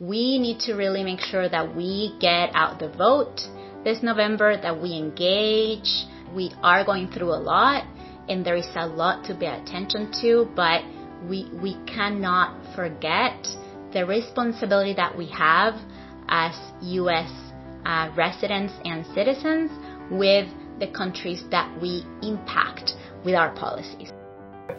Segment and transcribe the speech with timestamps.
[0.00, 3.40] We need to really make sure that we get out the vote
[3.82, 6.06] this November, that we engage.
[6.32, 7.84] We are going through a lot
[8.28, 10.84] and there is a lot to pay attention to, but
[11.28, 13.44] we, we cannot forget
[13.92, 15.74] the responsibility that we have
[16.28, 17.32] as U.S.
[17.84, 19.68] Uh, residents and citizens
[20.12, 22.92] with the countries that we impact
[23.24, 24.12] with our policies.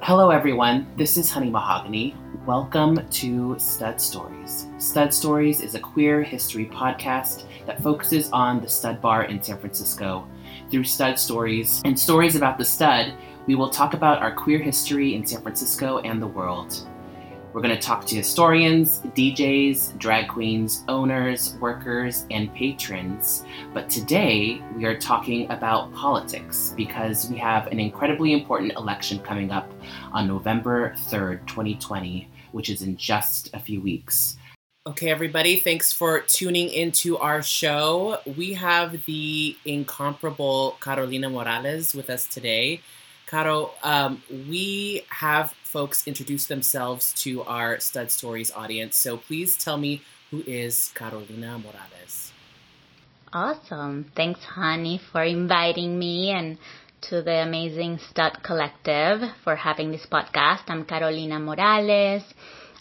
[0.01, 0.87] Hello, everyone.
[0.95, 2.15] This is Honey Mahogany.
[2.45, 4.67] Welcome to Stud Stories.
[4.77, 9.59] Stud Stories is a queer history podcast that focuses on the stud bar in San
[9.59, 10.25] Francisco.
[10.71, 13.13] Through stud stories and stories about the stud,
[13.45, 16.87] we will talk about our queer history in San Francisco and the world.
[17.51, 23.43] We're going to talk to historians, DJs, drag queens, owners, workers, and patrons.
[23.73, 29.49] But today we are talking about politics because we have an incredibly important election coming
[29.49, 29.71] up
[30.11, 34.37] on November 3rd, 2020, which is in just a few weeks.
[34.85, 38.19] Okay, everybody, thanks for tuning into our show.
[38.37, 42.81] We have the incomparable Carolina Morales with us today.
[43.25, 48.95] Caro, um, we have folks introduce themselves to our Stud Stories audience.
[48.95, 52.33] So please tell me who is Carolina Morales.
[53.31, 54.11] Awesome.
[54.15, 56.57] Thanks, Honey, for inviting me and
[57.01, 60.63] to the amazing Stud Collective for having this podcast.
[60.67, 62.23] I'm Carolina Morales.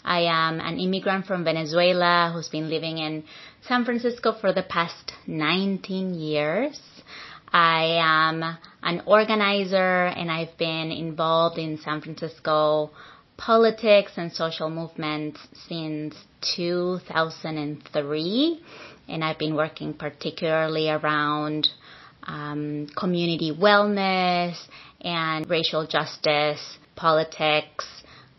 [0.03, 3.23] I am an immigrant from Venezuela who's been living in
[3.67, 6.79] San Francisco for the past 19 years.
[7.51, 12.91] I am an organizer and I've been involved in San Francisco
[13.37, 16.15] politics and social movements since
[16.55, 18.61] 2003.
[19.07, 21.69] And I've been working particularly around
[22.23, 24.57] um, community wellness
[25.01, 27.85] and racial justice politics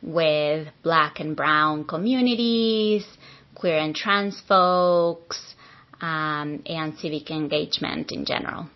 [0.03, 3.07] with black and brown communities,
[3.55, 5.55] queer and trans folks,
[6.01, 8.69] um, and civic engagement in general.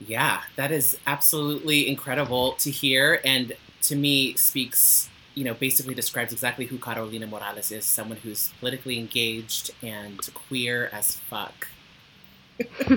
[0.00, 6.32] Yeah, that is absolutely incredible to hear, and to me speaks, you know, basically describes
[6.32, 11.68] exactly who Carolina Morales is someone who's politically engaged and queer as fuck.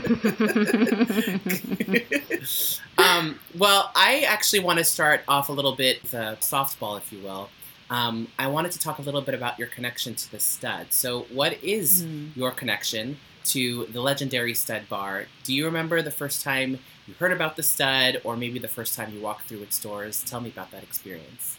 [2.98, 7.20] um, well, I actually want to start off a little bit the softball, if you
[7.20, 7.50] will.
[7.90, 10.88] Um, I wanted to talk a little bit about your connection to the stud.
[10.92, 12.36] So, what is mm.
[12.36, 15.26] your connection to the legendary stud bar?
[15.44, 18.96] Do you remember the first time you heard about the stud, or maybe the first
[18.96, 20.24] time you walked through its doors?
[20.24, 21.58] Tell me about that experience.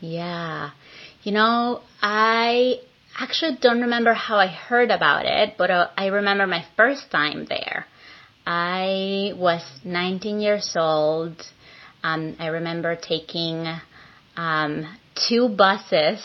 [0.00, 0.70] Yeah.
[1.22, 2.76] You know, I
[3.18, 7.46] actually don't remember how I heard about it, but uh, I remember my first time
[7.48, 7.86] there.
[8.46, 11.42] I was 19 years old.
[12.02, 13.66] Um, I remember taking
[14.36, 14.96] um,
[15.28, 16.24] two buses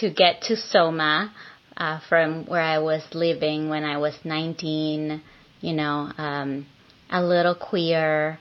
[0.00, 1.32] to get to Soma
[1.76, 5.22] uh, from where I was living when I was 19.
[5.60, 6.66] You know, um,
[7.10, 8.38] a little queer,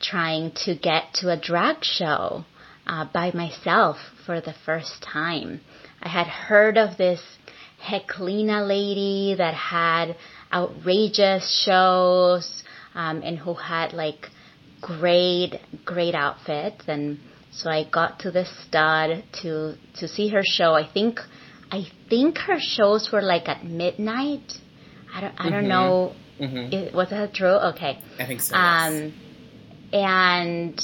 [0.00, 2.44] trying to get to a drag show
[2.86, 3.96] uh, by myself
[4.26, 5.60] for the first time.
[6.02, 7.20] I had heard of this
[7.82, 10.16] Heklina lady that had
[10.52, 12.62] outrageous shows
[12.94, 14.28] um, and who had like
[14.80, 16.84] great, great outfits.
[16.88, 17.18] And
[17.52, 20.74] so I got to the stud to to see her show.
[20.74, 21.20] I think
[21.70, 24.52] I think her shows were like at midnight.
[25.14, 25.68] I don't I don't mm-hmm.
[25.68, 26.96] know Mm-hmm.
[26.96, 27.48] Was that true?
[27.48, 27.98] Okay.
[28.18, 28.54] I think so.
[28.54, 29.14] Um,
[29.92, 30.80] and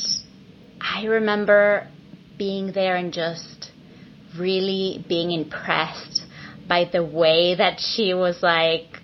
[0.80, 1.88] I remember
[2.38, 3.70] being there and just
[4.38, 6.22] really being impressed
[6.68, 9.00] by the way that she was like,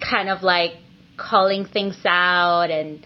[0.00, 0.72] kind of like
[1.16, 3.04] calling things out and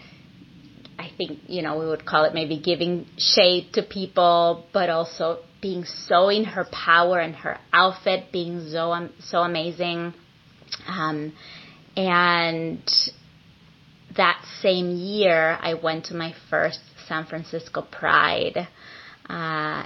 [0.99, 5.39] I think, you know, we would call it maybe giving shade to people, but also
[5.59, 10.13] being so in her power and her outfit being so, so amazing.
[10.87, 11.33] Um,
[11.95, 12.81] and
[14.15, 18.67] that same year, I went to my first San Francisco Pride.
[19.29, 19.85] Uh,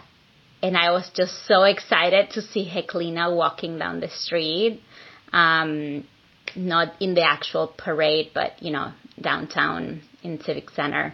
[0.64, 4.82] and I was just so excited to see Heklina walking down the street.
[5.32, 6.06] Um,
[6.56, 11.14] not in the actual parade, but, you know, downtown in Civic Center.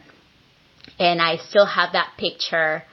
[0.99, 2.83] And I still have that picture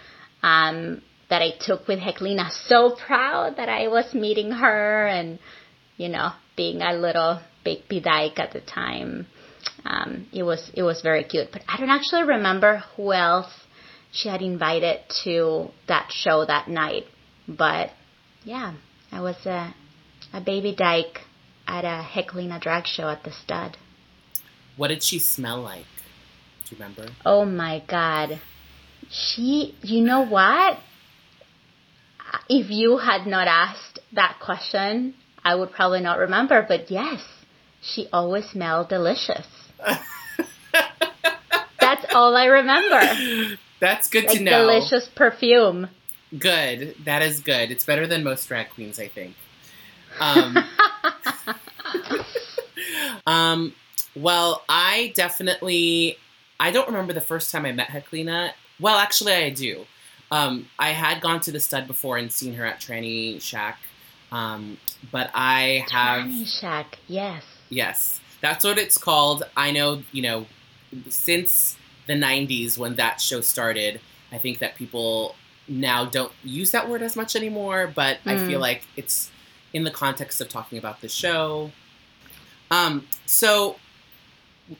[0.42, 2.50] um, that I took with Heklina.
[2.50, 5.38] So proud that I was meeting her and,
[5.98, 9.26] you know, being a little baby dyke at the time.
[9.84, 13.52] Um, it was it was very cute, but I don't actually remember who else
[14.10, 17.04] she had invited to that show that night.
[17.46, 17.90] But
[18.44, 18.74] yeah,
[19.12, 19.74] I was a
[20.32, 21.20] a baby dyke
[21.66, 23.76] at a Heklina drag show at the Stud.
[24.76, 25.84] What did she smell like?
[26.64, 27.08] Do you remember?
[27.26, 28.40] Oh my god.
[29.10, 30.78] She, you know what?
[32.48, 35.14] if you had not asked that question,
[35.48, 36.62] I would probably not remember.
[36.68, 37.22] But yes,
[37.80, 39.46] she always smelled delicious.
[41.80, 43.56] That's all I remember.
[43.80, 44.66] That's good like to know.
[44.66, 45.88] Delicious perfume.
[46.38, 46.96] Good.
[47.06, 47.70] That is good.
[47.70, 49.36] It's better than most drag queens, I think.
[50.20, 50.58] Um,
[53.26, 53.74] um,
[54.14, 56.18] well, I definitely.
[56.60, 58.50] I don't remember the first time I met Heklina.
[58.78, 59.86] Well, actually, I do.
[60.30, 63.78] Um, I had gone to the stud before and seen her at Tranny Shack,
[64.32, 64.78] um,
[65.10, 66.98] but I have Tranny Shack.
[67.06, 67.44] Yes.
[67.70, 69.44] Yes, that's what it's called.
[69.56, 70.46] I know, you know,
[71.08, 71.76] since
[72.06, 74.00] the '90s when that show started,
[74.32, 75.34] I think that people
[75.68, 77.92] now don't use that word as much anymore.
[77.94, 78.32] But mm.
[78.32, 79.30] I feel like it's
[79.72, 81.70] in the context of talking about the show.
[82.70, 83.76] Um, so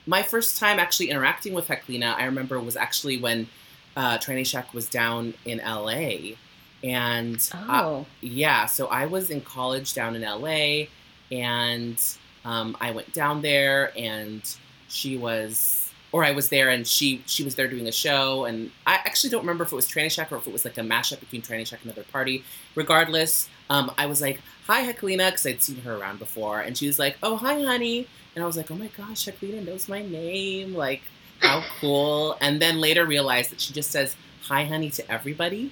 [0.05, 3.47] my first time actually interacting with Heklina, I remember was actually when
[3.95, 6.35] uh, Tranny Shack was down in LA.
[6.83, 8.05] And oh.
[8.21, 10.85] yeah, so I was in college down in LA
[11.31, 12.01] and
[12.45, 14.41] um, I went down there and
[14.87, 18.45] she was, or I was there and she she was there doing a show.
[18.45, 20.77] And I actually don't remember if it was Tranny Shack or if it was like
[20.77, 22.43] a mashup between Tranny Shack and another party.
[22.75, 26.61] Regardless, um, I was like, hi, Heklina, because I'd seen her around before.
[26.61, 28.07] And she was like, oh, hi, honey.
[28.35, 30.73] And I was like, oh my gosh, Heklina knows my name.
[30.73, 31.01] Like,
[31.39, 32.37] how cool.
[32.41, 35.71] And then later realized that she just says hi, honey, to everybody.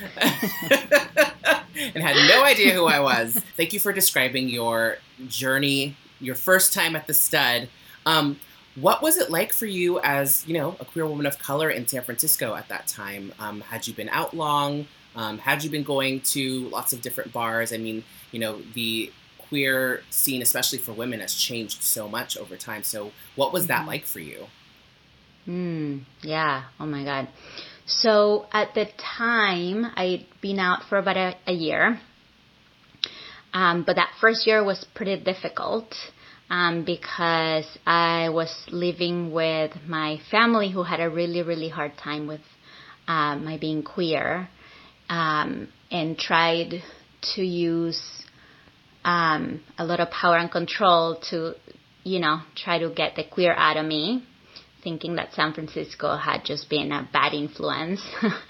[1.94, 3.34] and had no idea who I was.
[3.56, 4.98] Thank you for describing your
[5.28, 7.68] journey, your first time at the stud.
[8.06, 8.38] Um,
[8.74, 11.86] what was it like for you as, you know, a queer woman of color in
[11.88, 13.32] San Francisco at that time?
[13.38, 14.86] Um, had you been out long?
[15.16, 17.72] Um, had you been going to lots of different bars?
[17.72, 22.56] I mean, you know, the queer scene, especially for women, has changed so much over
[22.56, 22.82] time.
[22.84, 23.88] So, what was that mm-hmm.
[23.88, 24.46] like for you?
[25.44, 25.98] Hmm.
[26.22, 26.64] yeah.
[26.78, 27.26] Oh my God.
[27.88, 31.98] So at the time, I'd been out for about a, a year.
[33.54, 35.94] Um, but that first year was pretty difficult
[36.50, 42.26] um, because I was living with my family who had a really, really hard time
[42.26, 42.42] with
[43.06, 44.50] uh, my being queer
[45.08, 46.82] um, and tried
[47.34, 48.02] to use
[49.02, 51.54] um, a lot of power and control to,
[52.04, 54.27] you know, try to get the queer out of me
[54.82, 58.00] thinking that San Francisco had just been a bad influence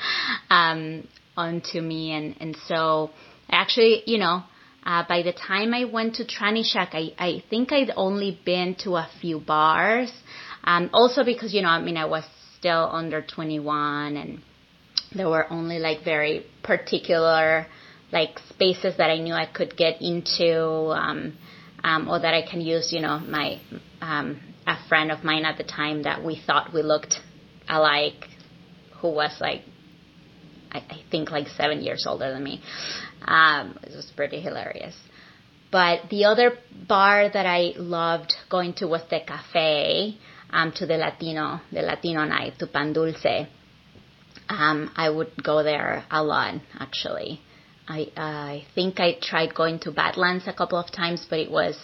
[0.51, 3.11] um, onto me, and and so
[3.51, 4.43] actually, you know,
[4.85, 8.75] uh, by the time I went to Tranny Shack, I I think I'd only been
[8.85, 10.13] to a few bars,
[10.65, 12.25] um, also because you know, I mean, I was
[12.59, 14.41] still under 21, and
[15.15, 17.67] there were only like very particular
[18.11, 20.91] like spaces that I knew I could get into.
[20.93, 21.35] Um,
[21.85, 23.61] um, or that I can use, you know, my
[24.01, 27.15] um, a friend of mine at the time that we thought we looked
[27.69, 28.29] alike,
[29.01, 29.63] who was like,
[30.71, 32.61] I, I think like seven years older than me.
[33.23, 34.95] Um, it was pretty hilarious.
[35.73, 40.19] But the other bar that I loved going to was the cafe,
[40.51, 43.47] um, to the Latino, the Latino night, to Pan Dulce.
[44.51, 47.41] Um, I would go there a lot, actually.
[47.87, 51.51] I, uh, I think I tried going to Badlands a couple of times, but it
[51.51, 51.77] was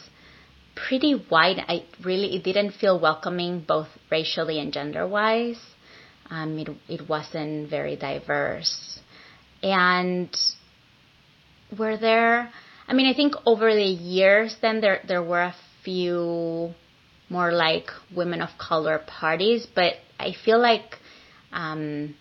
[0.75, 1.59] pretty wide.
[1.69, 5.61] I really it didn't feel welcoming both racially and gender wise.
[6.31, 8.99] Um, it it wasn't very diverse,
[9.63, 10.35] and
[11.77, 12.51] were there.
[12.87, 15.55] I mean, I think over the years, then there there were a
[15.85, 16.75] few
[17.29, 20.99] more like women of color parties, but I feel like
[21.53, 22.15] um,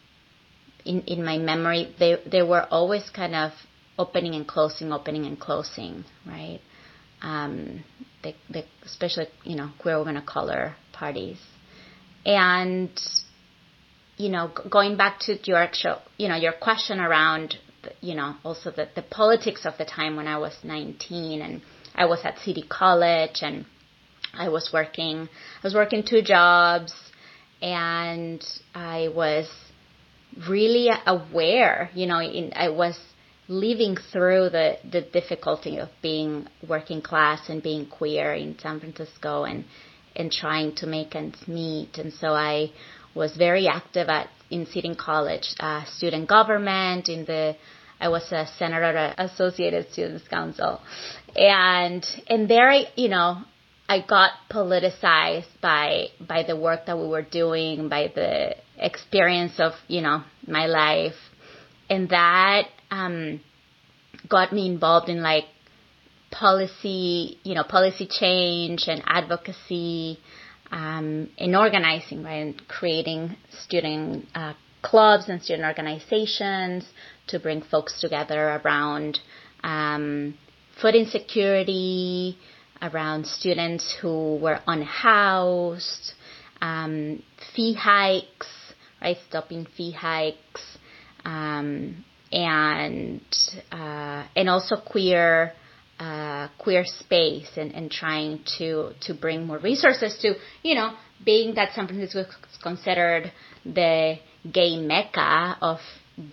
[0.85, 3.51] in in my memory they they were always kind of
[3.97, 6.59] opening and closing, opening and closing, right?
[7.21, 7.83] Um,
[8.23, 11.37] the, the especially you know queer women of color parties,
[12.25, 12.89] and
[14.17, 17.55] you know going back to your show, you know your question around
[18.01, 21.61] you know also the the politics of the time when I was 19 and
[21.95, 23.65] I was at City College and
[24.33, 26.93] I was working I was working two jobs
[27.61, 29.49] and I was
[30.49, 32.97] really aware you know in, I was
[33.47, 39.43] living through the, the difficulty of being working class and being queer in San Francisco
[39.43, 39.65] and
[40.15, 41.97] and trying to make ends meet.
[41.97, 42.71] And so I
[43.15, 47.55] was very active at in City College, uh, student government, in the
[47.99, 50.81] I was a senator at Associated Students Council,
[51.35, 53.43] and and there I you know
[53.87, 59.73] I got politicized by by the work that we were doing, by the experience of
[59.87, 61.15] you know my life,
[61.89, 63.41] and that um,
[64.29, 65.45] got me involved in like
[66.31, 70.19] policy, you know, policy change and advocacy,
[70.71, 73.35] um, in organizing, right, and creating
[73.65, 76.85] student uh, clubs and student organizations,
[77.27, 79.19] to bring folks together around
[79.63, 80.37] um,
[80.81, 82.37] food insecurity,
[82.81, 86.13] around students who were unhoused,
[86.61, 87.23] um,
[87.55, 88.49] fee hikes,
[89.01, 89.17] right?
[89.29, 90.77] Stopping fee hikes,
[91.23, 92.03] um,
[92.33, 93.21] and
[93.71, 95.53] uh, and also queer
[95.99, 101.55] uh, queer space and, and trying to to bring more resources to you know being
[101.55, 103.31] that San Francisco is considered
[103.63, 104.15] the
[104.51, 105.77] gay mecca of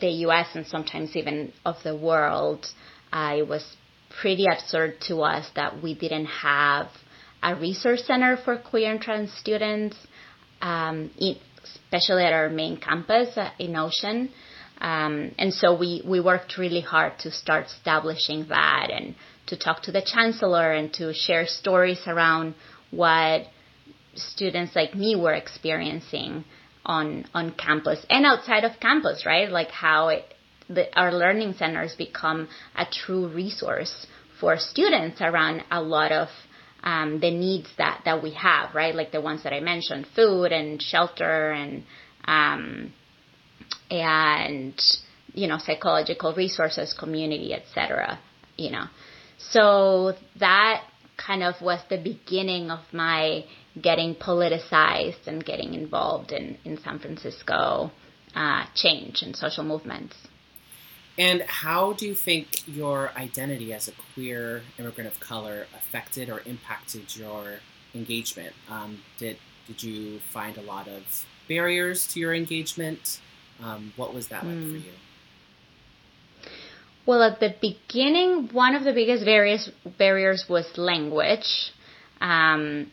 [0.00, 0.48] the U.S.
[0.54, 2.66] and sometimes even of the world.
[3.12, 3.64] Uh, it was
[4.20, 6.88] pretty absurd to us that we didn't have
[7.42, 9.96] a resource center for queer and trans students,
[10.60, 11.10] um,
[11.90, 14.30] especially at our main campus uh, in Ocean.
[14.80, 19.14] Um, and so we, we worked really hard to start establishing that and
[19.46, 22.54] to talk to the chancellor and to share stories around
[22.90, 23.42] what
[24.14, 26.44] students like me were experiencing
[26.84, 29.50] on on campus and outside of campus, right?
[29.50, 30.24] Like how it,
[30.68, 34.06] the, our learning centers become a true resource
[34.40, 36.28] for students around a lot of
[36.82, 38.94] um, the needs that that we have, right?
[38.94, 41.82] Like the ones that I mentioned, food and shelter and
[42.24, 42.94] um,
[43.90, 44.80] and
[45.34, 48.18] you know psychological resources, community, etc.
[48.56, 48.84] You know,
[49.38, 50.84] so that
[51.16, 53.44] kind of was the beginning of my
[53.80, 57.90] getting politicized and getting involved in in San Francisco
[58.34, 60.16] uh, change and social movements.
[61.18, 66.40] And how do you think your identity as a queer immigrant of color affected or
[66.46, 67.58] impacted your
[67.94, 68.54] engagement?
[68.70, 71.02] Um, did did you find a lot of
[71.48, 73.20] barriers to your engagement?
[73.62, 74.72] Um, what was that like mm.
[74.72, 74.84] for hmm.
[74.86, 74.92] you?
[77.06, 81.72] Well, at the beginning, one of the biggest barriers barriers was language.
[82.20, 82.90] Um,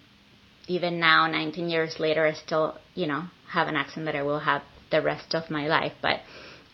[0.67, 4.39] even now, 19 years later, I still, you know, have an accent that I will
[4.39, 5.93] have the rest of my life.
[6.01, 6.21] But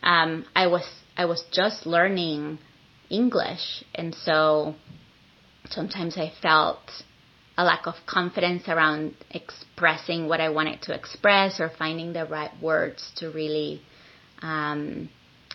[0.04, 2.60] um, I was I was just learning
[3.10, 4.76] English, and so
[5.70, 6.80] sometimes I felt
[7.58, 12.52] a lack of confidence around expressing what I wanted to express or finding the right
[12.62, 13.82] words to really
[14.42, 15.10] um,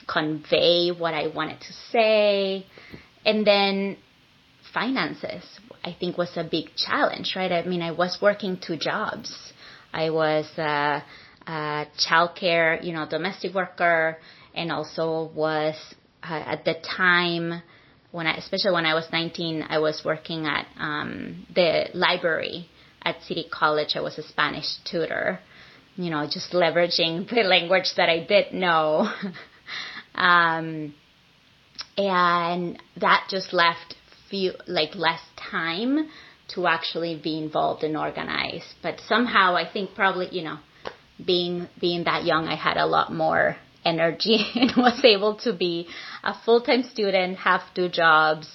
[0.07, 2.67] convey what I wanted to say.
[3.25, 3.97] And then
[4.73, 5.45] finances,
[5.85, 7.50] I think, was a big challenge, right?
[7.50, 9.52] I mean, I was working two jobs.
[9.93, 11.02] I was a,
[11.47, 14.19] a childcare, you know, domestic worker,
[14.55, 15.75] and also was
[16.23, 17.62] uh, at the time
[18.11, 22.69] when I, especially when I was 19, I was working at um, the library
[23.03, 23.91] at City College.
[23.95, 25.41] I was a Spanish tutor,
[25.97, 29.11] you know, just leveraging the language that I did know.
[30.15, 30.95] um,
[31.97, 33.97] and that just left
[34.31, 36.09] few like less time
[36.55, 38.62] to actually be involved and organize.
[38.83, 40.59] But somehow I think probably, you know,
[41.25, 43.57] being being that young I had a lot more
[43.88, 45.88] energy and was able to be
[46.23, 48.49] a full-time student, have two jobs,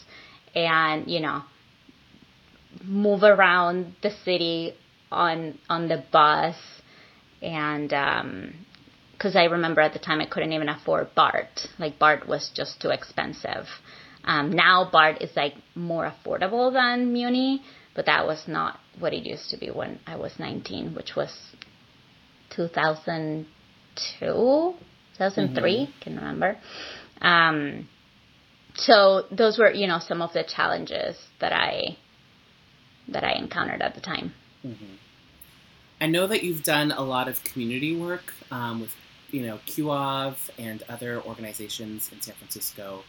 [0.55, 1.43] and you know,
[2.83, 4.73] move around the city
[5.11, 6.55] on on the bus,
[7.41, 11.67] and because um, I remember at the time I couldn't even afford BART.
[11.79, 13.67] Like BART was just too expensive.
[14.23, 17.61] Um, now BART is like more affordable than Muni,
[17.95, 21.31] but that was not what it used to be when I was 19, which was
[22.55, 24.73] 2002.
[25.17, 25.99] 2003, mm-hmm.
[26.01, 26.57] can remember.
[27.21, 27.87] Um,
[28.75, 31.97] so those were, you know, some of the challenges that I
[33.07, 34.33] that I encountered at the time.
[34.65, 34.95] Mm-hmm.
[36.01, 38.95] I know that you've done a lot of community work um, with,
[39.31, 43.03] you know, CUAV and other organizations in San Francisco,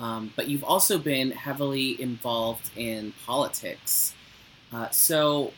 [0.00, 4.14] um, but you've also been heavily involved in politics.
[4.72, 5.52] Uh, so,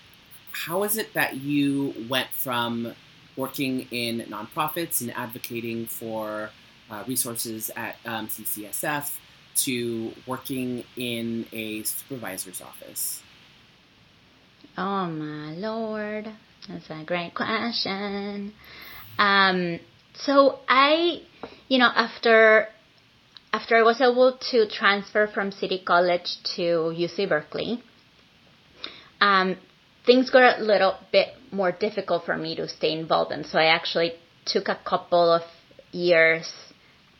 [0.52, 2.94] how is it that you went from
[3.40, 6.50] working in nonprofits and advocating for
[6.90, 9.16] uh, resources at um, CCSF
[9.54, 13.22] to working in a supervisor's office?
[14.76, 16.28] Oh my lord,
[16.68, 18.52] that's a great question.
[19.18, 19.80] Um,
[20.14, 21.22] so I,
[21.68, 22.68] you know, after
[23.52, 27.82] after I was able to transfer from City College to UC Berkeley,
[29.20, 29.56] um,
[30.10, 33.44] things got a little bit more difficult for me to stay involved in.
[33.44, 34.12] So I actually
[34.44, 35.42] took a couple of
[35.92, 36.52] years,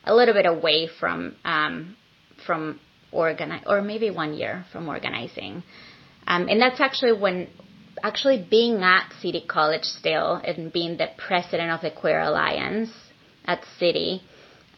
[0.04, 1.96] a little bit away from um,
[2.44, 2.80] from
[3.12, 5.62] organize, or maybe one year from organizing.
[6.26, 7.48] Um, and that's actually when,
[8.02, 12.90] actually being at City College still and being the president of the Queer Alliance
[13.44, 14.20] at City,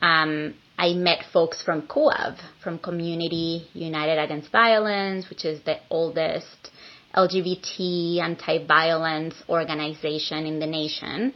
[0.02, 6.70] um, I met folks from CUAV, from Community United Against Violence, which is the oldest
[7.14, 11.34] LGBT anti-violence organization in the nation,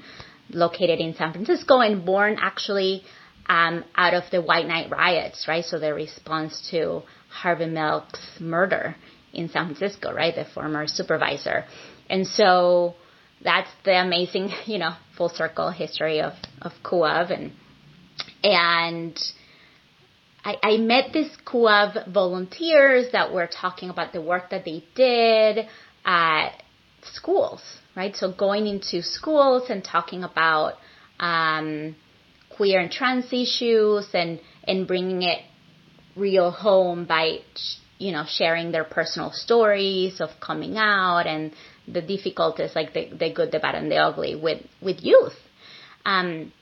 [0.50, 3.02] located in San Francisco and born actually
[3.48, 5.64] um, out of the White Night riots, right?
[5.64, 8.96] So the response to Harvey Milk's murder
[9.32, 10.34] in San Francisco, right?
[10.34, 11.64] The former supervisor.
[12.08, 12.94] And so
[13.42, 17.52] that's the amazing, you know, full circle history of, of CUAV and,
[18.42, 19.32] and
[20.46, 25.66] I, I met these CUAV volunteers that were talking about the work that they did
[26.04, 26.50] at
[27.02, 27.60] schools,
[27.96, 28.14] right?
[28.14, 30.74] So going into schools and talking about,
[31.18, 31.96] um,
[32.50, 35.40] queer and trans issues and, and bringing it
[36.14, 37.38] real home by,
[37.98, 41.52] you know, sharing their personal stories of coming out and
[41.88, 45.34] the difficulties, like the, the good, the bad, and the ugly with, with youth.
[46.04, 46.52] Um,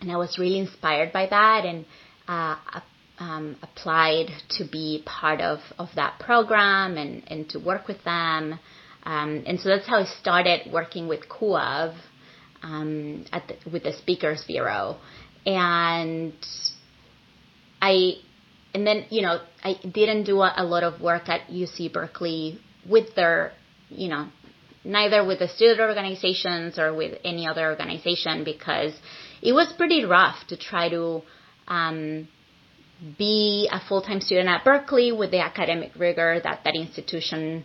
[0.00, 1.84] and I was really inspired by that and,
[2.26, 2.56] uh,
[3.18, 8.58] um, applied to be part of, of that program and, and to work with them.
[9.04, 11.94] Um, and so that's how I started working with CUAV
[12.62, 14.98] um, at the, with the Speakers Bureau
[15.48, 16.34] and
[17.80, 18.14] I
[18.74, 22.60] and then you know I didn't do a, a lot of work at UC Berkeley
[22.88, 23.52] with their
[23.88, 24.28] you know
[24.84, 28.92] neither with the student organizations or with any other organization because
[29.42, 31.22] it was pretty rough to try to
[31.66, 32.28] um,
[33.16, 37.64] be a full-time student at Berkeley with the academic rigor that that institution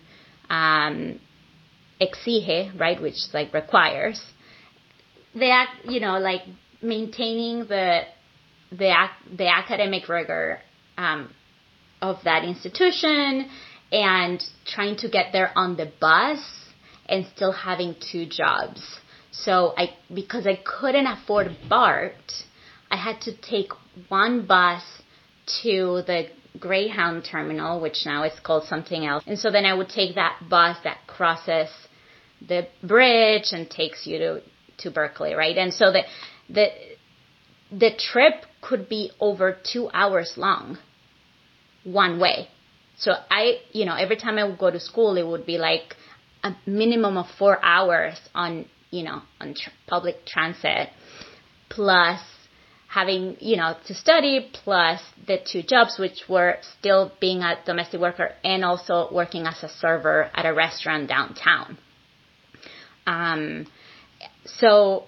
[0.49, 1.19] um,
[1.99, 4.21] exige, right, which like requires.
[5.35, 6.41] That you know, like
[6.81, 8.01] maintaining the
[8.71, 8.93] the
[9.35, 10.59] the academic rigor
[10.97, 11.33] um,
[12.01, 13.49] of that institution
[13.91, 16.39] and trying to get there on the bus
[17.07, 18.81] and still having two jobs.
[19.31, 22.43] So I because I couldn't afford BART,
[22.91, 23.71] I had to take
[24.09, 24.83] one bus
[25.61, 26.27] to the
[26.59, 29.23] Greyhound terminal, which now is called something else.
[29.25, 31.69] And so then I would take that bus that crosses
[32.47, 34.41] the bridge and takes you to
[34.79, 35.57] to Berkeley, right?
[35.57, 36.03] And so the
[36.49, 36.67] the
[37.71, 40.77] the trip could be over two hours long
[41.83, 42.47] one way.
[42.97, 45.95] So I, you know, every time I would go to school, it would be like
[46.43, 50.89] a minimum of four hours on, you know, on tr- public transit,
[51.69, 52.19] plus
[52.93, 57.99] having, you know, to study, plus the two jobs, which were still being a domestic
[57.99, 61.77] worker and also working as a server at a restaurant downtown.
[63.07, 63.65] Um,
[64.45, 65.05] so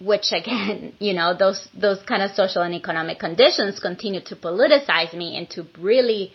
[0.00, 5.12] which again, you know, those those kind of social and economic conditions continue to politicize
[5.14, 6.32] me and to really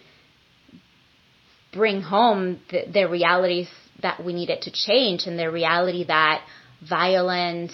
[1.71, 3.69] bring home the, the realities
[4.01, 6.41] that we needed to change and the reality that
[6.87, 7.73] violence,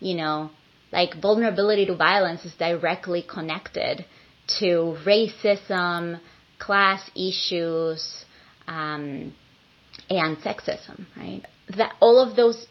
[0.00, 0.50] you know,
[0.92, 4.04] like vulnerability to violence is directly connected
[4.58, 6.20] to racism,
[6.58, 8.24] class issues,
[8.66, 9.34] um,
[10.10, 11.42] and sexism, right?
[11.76, 12.66] That all of those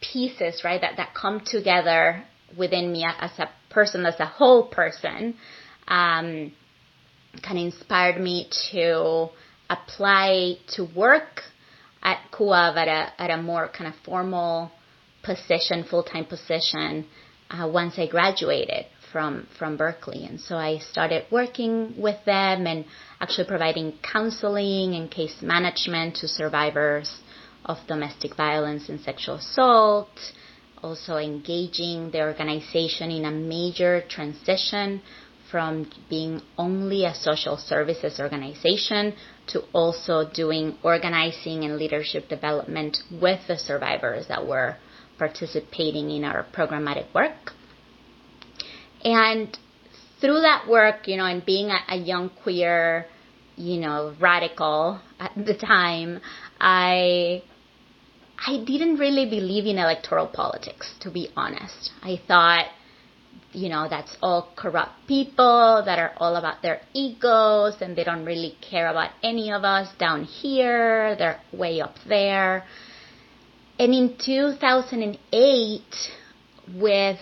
[0.00, 2.24] pieces, right, that, that come together
[2.56, 5.34] within me as a person, as a whole person,
[5.88, 6.52] um,
[7.42, 9.28] kind of inspired me to
[9.68, 11.42] apply to work
[12.02, 14.70] at CUAV at a, at a more kind of formal
[15.24, 17.06] position, full-time position,
[17.50, 20.24] uh, once I graduated from, from Berkeley.
[20.24, 22.84] And so I started working with them and
[23.20, 27.20] actually providing counseling and case management to survivors
[27.64, 30.08] of domestic violence and sexual assault,
[30.82, 35.00] also engaging the organization in a major transition
[35.50, 39.14] from being only a social services organization
[39.46, 44.76] to also doing organizing and leadership development with the survivors that were
[45.18, 47.52] participating in our programmatic work.
[49.04, 49.56] And
[50.20, 53.06] through that work, you know, and being a, a young queer,
[53.56, 56.20] you know, radical at the time,
[56.60, 57.42] I
[58.38, 61.90] I didn't really believe in electoral politics, to be honest.
[62.02, 62.66] I thought,
[63.52, 68.24] you know, that's all corrupt people that are all about their egos and they don't
[68.24, 71.16] really care about any of us down here.
[71.16, 72.64] They're way up there.
[73.78, 75.82] And in 2008,
[76.74, 77.18] with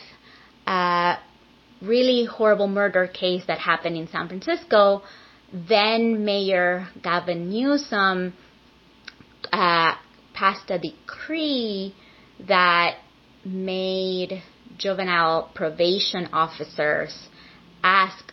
[0.67, 1.17] a
[1.83, 5.03] really horrible murder case that happened in San Francisco,
[5.53, 8.35] then Mayor Gavin Newsom
[9.53, 9.95] uh,
[10.33, 11.95] passed a decree
[12.47, 12.99] that
[13.45, 14.43] made
[14.79, 17.29] juvenile probation officers
[17.83, 18.33] ask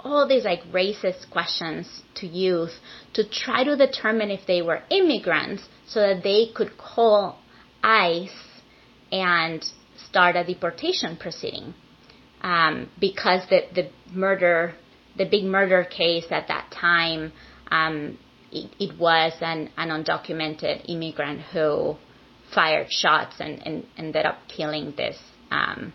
[0.00, 2.72] all these like racist questions to youth
[3.14, 7.38] to try to determine if they were immigrants so that they could call
[7.82, 8.30] ICE
[9.10, 9.64] and
[10.08, 11.74] start a deportation proceeding.
[12.42, 14.74] Um, because the, the murder,
[15.16, 17.32] the big murder case at that time,
[17.70, 18.18] um,
[18.50, 21.96] it, it was an, an undocumented immigrant who
[22.52, 25.18] fired shots and, and ended up killing this
[25.50, 25.92] um,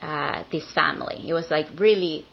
[0.00, 1.28] uh, this family.
[1.28, 2.26] It was like really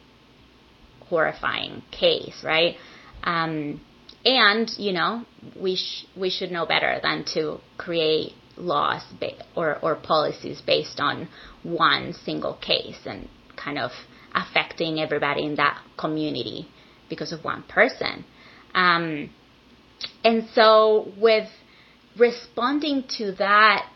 [1.08, 2.76] horrifying case, right?
[3.24, 3.82] Um,
[4.26, 5.26] and you know,
[5.60, 11.00] we sh- we should know better than to create laws ba- or or policies based
[11.00, 11.28] on
[11.64, 13.92] one single case and kind of
[14.34, 16.68] affecting everybody in that community
[17.10, 18.24] because of one person.
[18.74, 19.30] Um,
[20.24, 21.50] and so with
[22.18, 23.90] responding to that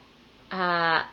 [0.52, 1.04] uh,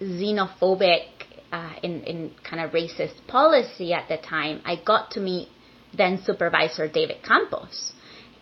[0.00, 1.06] xenophobic
[1.50, 5.48] uh, in, in kind of racist policy at the time, I got to meet
[5.96, 7.92] then supervisor David Campos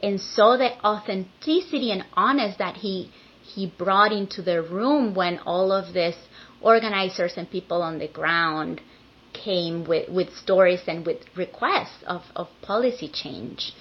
[0.03, 3.11] and saw the authenticity and honest that he
[3.55, 6.17] he brought into the room when all of this
[6.61, 8.81] organizers and people on the ground
[9.33, 13.73] came with, with stories and with requests of, of policy change.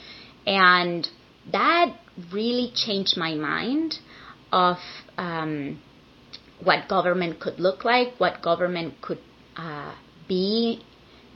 [0.46, 1.08] And
[1.52, 1.98] that
[2.32, 3.96] really changed my mind
[4.52, 4.78] of
[5.18, 5.82] um,
[6.64, 9.20] what government could look like, what government could
[9.56, 9.96] uh,
[10.28, 10.82] be,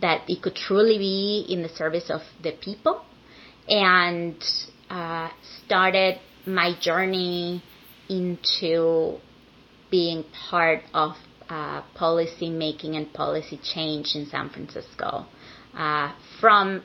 [0.01, 3.03] that it could truly be in the service of the people,
[3.67, 4.41] and
[4.89, 5.29] uh,
[5.65, 7.61] started my journey
[8.09, 9.19] into
[9.91, 11.13] being part of
[11.49, 15.25] uh, policy making and policy change in San Francisco
[15.75, 16.83] uh, from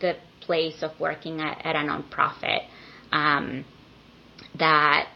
[0.00, 2.66] the place of working at, at a nonprofit
[3.12, 3.64] um,
[4.58, 5.08] that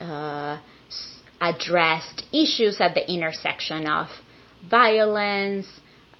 [0.00, 0.58] uh,
[1.40, 4.08] addressed issues at the intersection of
[4.70, 5.66] violence,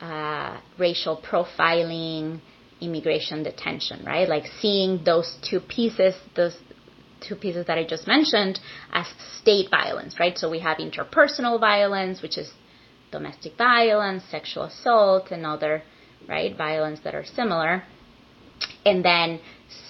[0.00, 2.40] uh, racial profiling,
[2.80, 4.28] immigration detention, right?
[4.28, 6.56] Like seeing those two pieces, those
[7.26, 8.60] two pieces that I just mentioned
[8.92, 9.06] as
[9.40, 10.36] state violence, right?
[10.36, 12.50] So we have interpersonal violence, which is
[13.10, 15.82] domestic violence, sexual assault, and other,
[16.28, 17.84] right, violence that are similar.
[18.84, 19.40] And then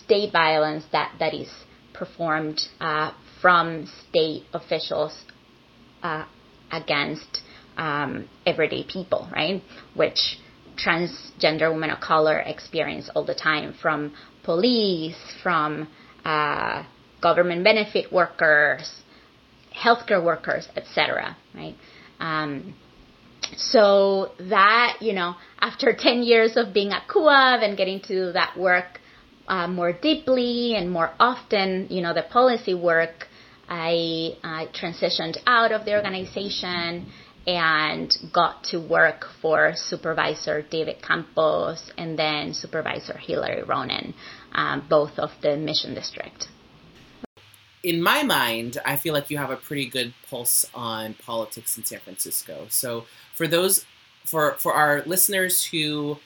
[0.05, 1.49] state violence that, that is
[1.93, 5.17] performed uh, from state officials
[6.03, 6.27] uh,
[6.71, 7.43] against
[7.77, 9.63] um, everyday people, right?
[9.95, 10.39] Which
[10.77, 15.89] transgender women of color experience all the time from police, from
[16.25, 16.85] uh,
[17.23, 19.03] government benefit workers,
[19.75, 21.37] healthcare workers, etc.
[21.55, 21.77] Right?
[22.21, 22.75] Um,
[23.57, 28.59] so that you know, after 10 years of being at CUAV and getting to that
[28.59, 29.01] work
[29.49, 33.29] uh, more deeply and more often, you know, the policy work,
[33.69, 34.37] I,
[34.75, 37.07] transitioned out of the organization
[37.47, 44.15] and got to work for Supervisor David Campos and then Supervisor Hillary Ronen,
[44.53, 46.47] um, both of the Mission District.
[47.83, 51.85] In my mind, I feel like you have a pretty good pulse on politics in
[51.85, 52.67] San Francisco.
[52.69, 53.85] So, for those,
[54.25, 56.19] for for our listeners who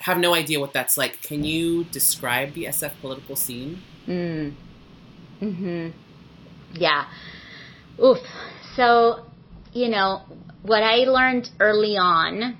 [0.00, 3.80] have no idea what that's like, can you describe the SF political scene?
[4.06, 4.54] Mm.
[5.40, 5.88] Hmm.
[6.74, 7.06] Yeah.
[7.98, 8.18] Oof.
[8.76, 9.24] So
[9.72, 10.22] you know,
[10.62, 12.58] what I learned early on,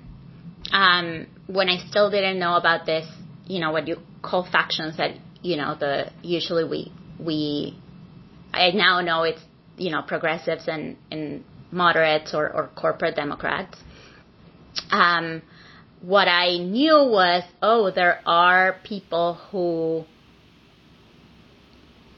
[0.71, 3.07] um, when I still didn't know about this,
[3.45, 7.77] you know, what you call factions that, you know, the, usually we, we,
[8.53, 9.41] I now know it's,
[9.77, 13.77] you know, progressives and, and moderates or, or corporate Democrats.
[14.91, 15.41] Um,
[16.01, 20.05] what I knew was, oh, there are people who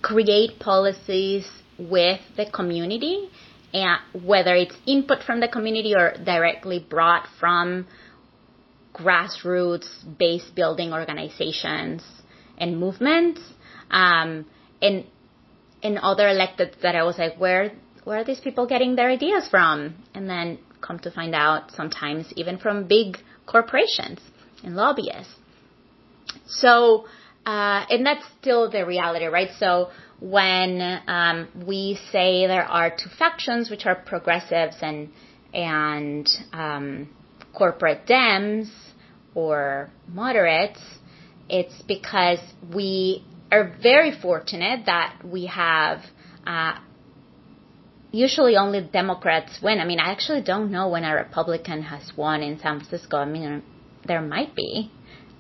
[0.02, 3.30] create policies with the community
[3.74, 7.86] and whether it's input from the community or directly brought from
[8.94, 12.02] grassroots base building organizations
[12.58, 13.42] and movements
[13.92, 14.46] um,
[14.82, 15.06] and
[15.82, 17.72] in other elected that I was like where
[18.04, 19.96] where are these people getting their ideas from?
[20.14, 24.20] And then come to find out sometimes even from big corporations
[24.64, 25.34] and lobbyists.
[26.46, 27.06] So
[27.46, 29.50] uh, and that's still the reality right?
[29.60, 35.10] So when um, we say there are two factions, which are progressives and
[35.54, 37.10] and um,
[37.54, 38.70] corporate Dems
[39.34, 40.80] or moderates,
[41.50, 42.40] it's because
[42.74, 43.24] we
[43.56, 46.00] are very fortunate that we have
[46.46, 46.78] uh,
[48.12, 49.80] usually only Democrats win.
[49.80, 53.18] I mean, I actually don't know when a Republican has won in San Francisco.
[53.18, 53.64] I mean,
[54.06, 54.92] there might be,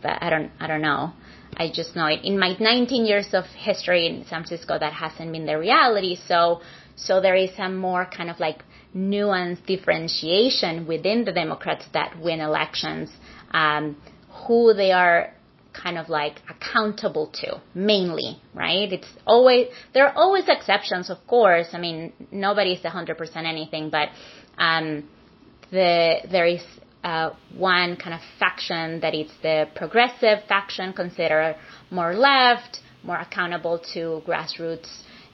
[0.01, 1.13] but I don't I don't know.
[1.57, 2.21] I just know it.
[2.23, 6.17] In my 19 years of history in San Francisco, that hasn't been the reality.
[6.27, 6.61] So,
[6.95, 8.63] so there is a more kind of like
[8.95, 13.09] nuanced differentiation within the Democrats that win elections,
[13.51, 13.95] um,
[14.47, 15.34] who they are
[15.81, 18.91] kind of like accountable to mainly, right?
[18.91, 21.67] It's always, there are always exceptions, of course.
[21.73, 24.09] I mean, nobody's 100% anything, but,
[24.57, 25.07] um,
[25.71, 26.63] the, there is
[27.03, 31.55] uh, one kind of faction that it's the progressive faction, considered
[31.91, 34.89] more left, more accountable to grassroots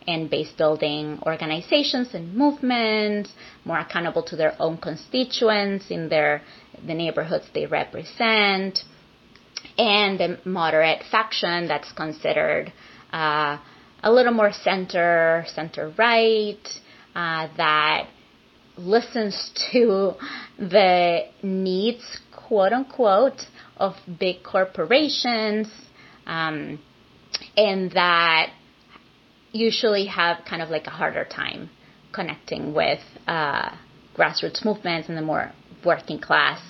[0.07, 3.31] and base building organizations and movements,
[3.65, 6.41] more accountable to their own constituents in their
[6.85, 8.83] the neighborhoods they represent,
[9.77, 12.71] and the moderate faction that's considered
[13.11, 13.57] uh,
[14.03, 16.67] a little more center, center right,
[17.15, 18.07] uh, that
[18.77, 20.13] listens to
[20.57, 23.41] the needs, quote unquote,
[23.77, 25.67] of big corporations,
[26.25, 26.79] um,
[27.57, 28.51] and that
[29.51, 31.69] usually have kind of like a harder time
[32.13, 33.69] connecting with uh,
[34.15, 35.51] grassroots movements and the more
[35.85, 36.61] working class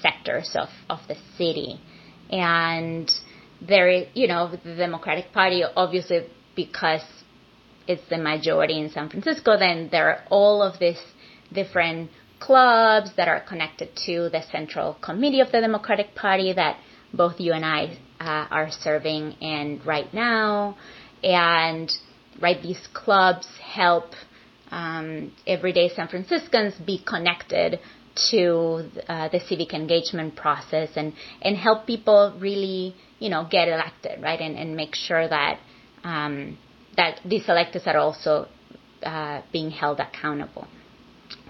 [0.00, 1.80] sectors of, of the city.
[2.32, 3.10] And
[3.60, 7.02] there, you know, the Democratic Party, obviously, because
[7.86, 11.00] it's the majority in San Francisco, then there are all of these
[11.52, 16.78] different clubs that are connected to the Central Committee of the Democratic Party that
[17.12, 20.76] both you and I uh, are serving in right now.
[21.22, 21.92] And
[22.40, 24.06] right, these clubs help
[24.70, 27.78] um, everyday San Franciscans be connected
[28.30, 34.22] to uh, the civic engagement process and, and help people really, you know, get elected,
[34.22, 35.58] right, and, and make sure that
[36.04, 36.58] um,
[36.96, 38.46] that these electors are also
[39.02, 40.66] uh, being held accountable.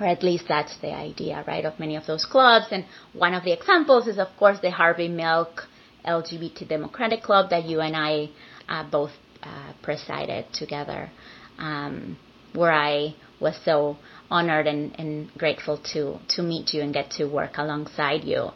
[0.00, 2.66] Or at least that's the idea, right, of many of those clubs.
[2.70, 5.64] And one of the examples is, of course, the Harvey Milk
[6.06, 8.30] LGBT Democratic Club that you and I
[8.68, 9.10] uh, both
[9.42, 11.10] uh, presided together,
[11.58, 12.16] um,
[12.54, 13.96] where I was so
[14.30, 18.50] honored and, and grateful to to meet you and get to work alongside you.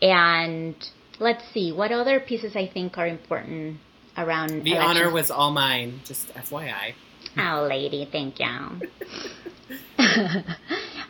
[0.00, 0.74] And
[1.20, 3.78] let's see what other pieces I think are important
[4.16, 4.50] around.
[4.50, 4.84] The elections.
[4.84, 6.00] honor was all mine.
[6.04, 6.94] Just FYI.
[7.38, 8.46] Oh, lady, thank you.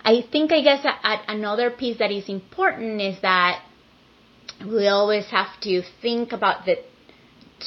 [0.05, 0.87] I think I guess
[1.29, 3.63] another piece that is important is that
[4.65, 6.77] we always have to think about the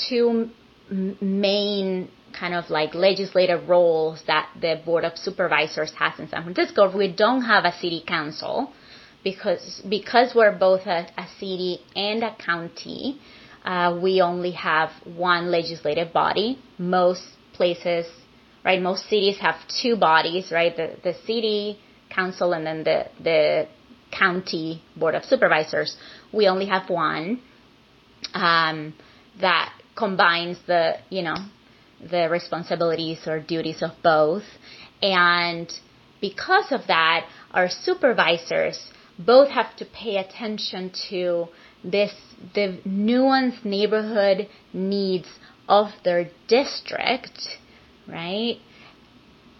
[0.10, 0.50] two
[0.90, 2.10] main
[2.40, 6.96] kind of like legislative roles that the Board of Supervisors has in San Francisco.
[6.96, 8.72] We don't have a city council
[9.24, 13.20] because because we're both a, a city and a county.
[13.64, 16.60] Uh, we only have one legislative body.
[16.78, 18.06] Most places,
[18.64, 18.82] right?
[18.82, 20.76] Most cities have two bodies, right?
[20.76, 23.68] The the city council and then the the
[24.12, 25.98] county board of supervisors.
[26.32, 27.42] We only have one
[28.34, 28.94] um,
[29.42, 31.36] that combines the you know
[32.00, 34.44] the responsibilities or duties of both.
[35.02, 35.72] And
[36.22, 38.80] because of that, our supervisors
[39.18, 41.48] both have to pay attention to
[41.84, 42.14] this,
[42.54, 45.28] the nuanced neighborhood needs
[45.68, 47.58] of their district,
[48.08, 48.58] right?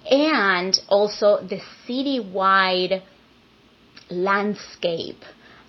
[0.10, 3.02] And also the citywide
[4.10, 5.24] landscape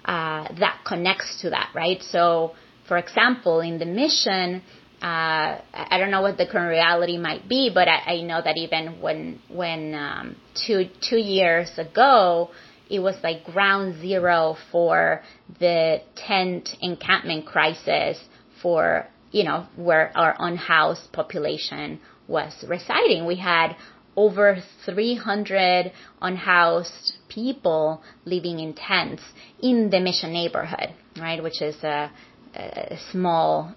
[0.05, 2.02] uh, that connects to that, right?
[2.02, 2.55] So,
[2.87, 4.62] for example, in the mission,
[5.07, 8.57] uh, I don't know what the current reality might be, but I, I know that
[8.57, 12.51] even when when um, two two years ago,
[12.90, 15.23] it was like ground zero for
[15.61, 18.19] the tent encampment crisis
[18.61, 23.27] for you know where our unhoused population was residing.
[23.27, 23.77] We had
[24.16, 29.23] over 300 unhoused people living in tents
[29.62, 32.11] in the Mission neighborhood, right, which is a
[32.57, 33.75] a small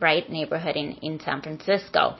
[0.00, 2.16] right neighborhood in, in San Francisco.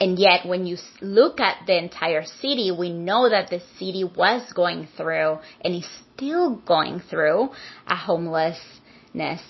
[0.00, 4.50] And yet, when you look at the entire city, we know that the city was
[4.54, 7.50] going through and is still going through
[7.86, 9.42] a homelessness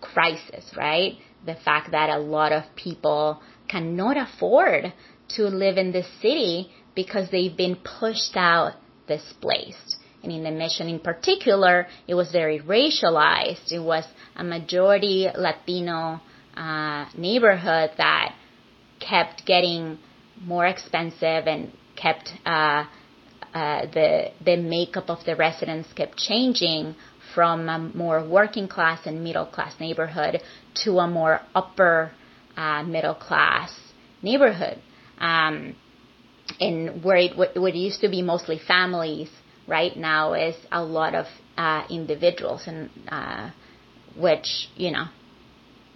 [0.00, 1.18] crisis, right?
[1.44, 4.92] The fact that a lot of people cannot afford
[5.30, 8.74] to live in this city because they've been pushed out,
[9.08, 9.95] displaced
[10.26, 13.70] and in the mission in particular, it was very racialized.
[13.70, 16.20] It was a majority Latino
[16.56, 18.34] uh, neighborhood that
[18.98, 19.98] kept getting
[20.44, 22.84] more expensive and kept uh,
[23.54, 26.94] uh, the the makeup of the residents kept changing
[27.34, 30.42] from a more working class and middle class neighborhood
[30.74, 32.10] to a more upper
[32.56, 33.70] uh, middle class
[34.22, 34.78] neighborhood.
[35.18, 35.76] Um,
[36.60, 39.30] and where it, where it used to be mostly families
[39.66, 41.26] right now is a lot of
[41.56, 43.50] uh, individuals and uh,
[44.18, 45.06] which you know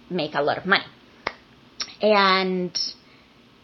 [0.09, 0.85] make a lot of money.
[2.01, 2.77] And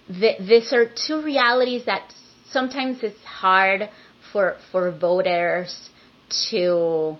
[0.07, 2.13] th- these are two realities that
[2.51, 3.89] sometimes it's hard
[4.31, 5.89] for for voters
[6.49, 7.17] to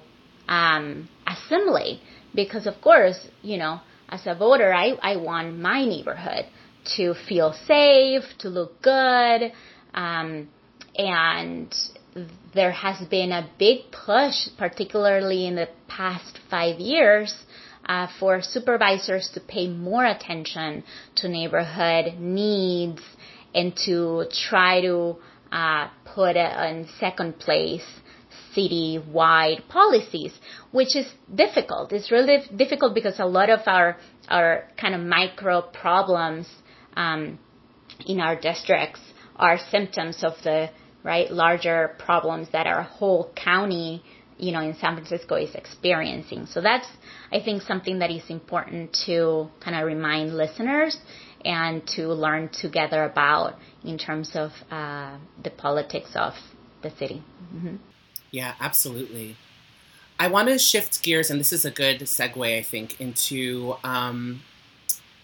[0.47, 1.99] um, assimilate
[2.33, 6.45] because of course you know as a voter I, I want my neighborhood
[6.95, 9.51] to feel safe to look good
[9.93, 10.47] um,
[10.97, 11.73] and
[12.53, 17.35] there has been a big push, particularly in the past five years,
[17.85, 20.83] uh, for supervisors to pay more attention
[21.15, 23.01] to neighborhood needs
[23.53, 25.15] and to try to
[25.51, 27.85] uh, put in second place
[28.53, 30.33] city-wide policies,
[30.71, 31.93] which is difficult.
[31.93, 36.47] It's really difficult because a lot of our our kind of micro problems
[36.95, 37.39] um,
[38.05, 38.99] in our districts
[39.35, 40.69] are symptoms of the
[41.07, 44.03] right larger problems that our whole county
[44.37, 46.45] you know in San Francisco is experiencing.
[46.45, 46.87] So that's
[47.31, 50.99] I think something that is important to kind of remind listeners
[51.45, 56.33] and to learn together about in terms of uh, the politics of
[56.81, 57.23] the city.
[57.55, 57.77] Mm-hmm.
[58.31, 59.37] Yeah, absolutely.
[60.19, 64.41] I want to shift gears, and this is a good segue, I think, into um,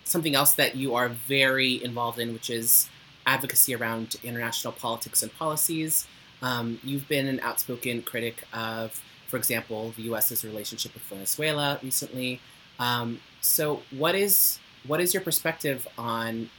[0.04, 2.89] something else that you are very involved in, which is
[3.26, 6.08] advocacy around international politics and policies.
[6.42, 12.42] Um, you've been an outspoken critic of, for example, the U.S.'s relationship with Venezuela recently.
[12.80, 16.50] Um, so, what is what is your perspective on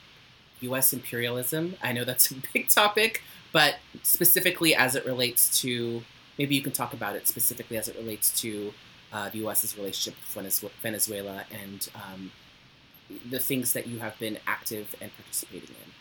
[0.60, 0.92] U.S.
[0.92, 1.76] imperialism?
[1.82, 3.22] I know that's a big topic,
[3.52, 6.02] but specifically as it relates to
[6.38, 8.72] maybe you can talk about it specifically as it relates to
[9.12, 10.18] uh, the U.S.'s relationship
[10.62, 12.32] with Venezuela and um,
[13.30, 15.92] the things that you have been active and participating in.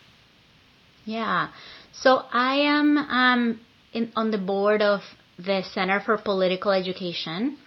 [1.05, 1.49] Yeah.
[1.91, 3.59] So I am um,
[3.91, 5.01] in, on the board of
[5.37, 7.57] the Center for Political Education,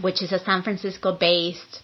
[0.00, 1.82] which is a San Francisco based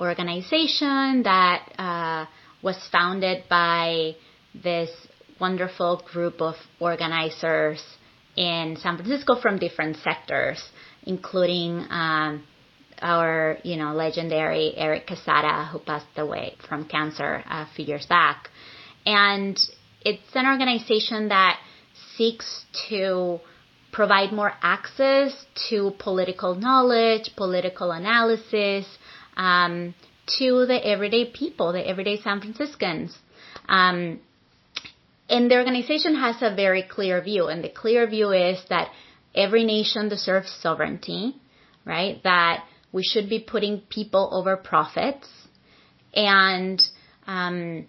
[0.00, 2.26] organization that uh,
[2.62, 4.12] was founded by
[4.54, 4.90] this
[5.40, 7.82] wonderful group of organizers
[8.36, 10.62] in San Francisco from different sectors,
[11.04, 12.42] including um,
[13.00, 18.48] our, you know, legendary Eric Quezada, who passed away from cancer a few years back.
[19.04, 19.58] And
[20.04, 21.58] it's an organization that
[22.16, 23.40] seeks to
[23.92, 25.32] provide more access
[25.68, 28.86] to political knowledge, political analysis,
[29.36, 29.94] um,
[30.38, 33.16] to the everyday people, the everyday San Franciscans.
[33.68, 34.20] Um,
[35.28, 38.90] and the organization has a very clear view, and the clear view is that
[39.34, 41.36] every nation deserves sovereignty,
[41.84, 42.22] right?
[42.22, 45.28] That we should be putting people over profits,
[46.14, 46.80] and
[47.26, 47.86] um,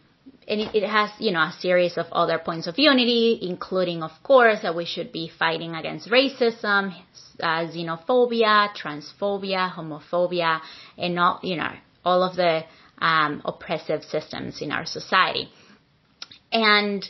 [0.47, 4.12] and it, it, has you know a series of other points of unity, including of
[4.23, 6.93] course that we should be fighting against racism,
[7.39, 10.60] uh, xenophobia, transphobia, homophobia,
[10.97, 11.71] and all you know
[12.06, 12.63] all of the
[12.99, 15.49] um, oppressive systems in our society.
[16.51, 17.03] And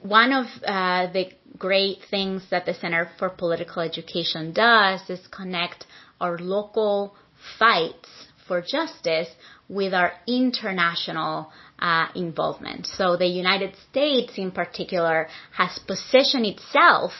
[0.00, 5.86] one of uh, the great things that the Center for Political Education does is connect
[6.20, 7.14] our local
[7.58, 8.08] fights
[8.46, 9.28] for justice
[9.68, 12.86] with our international uh, involvement.
[12.86, 17.12] So the United States, in particular, has positioned itself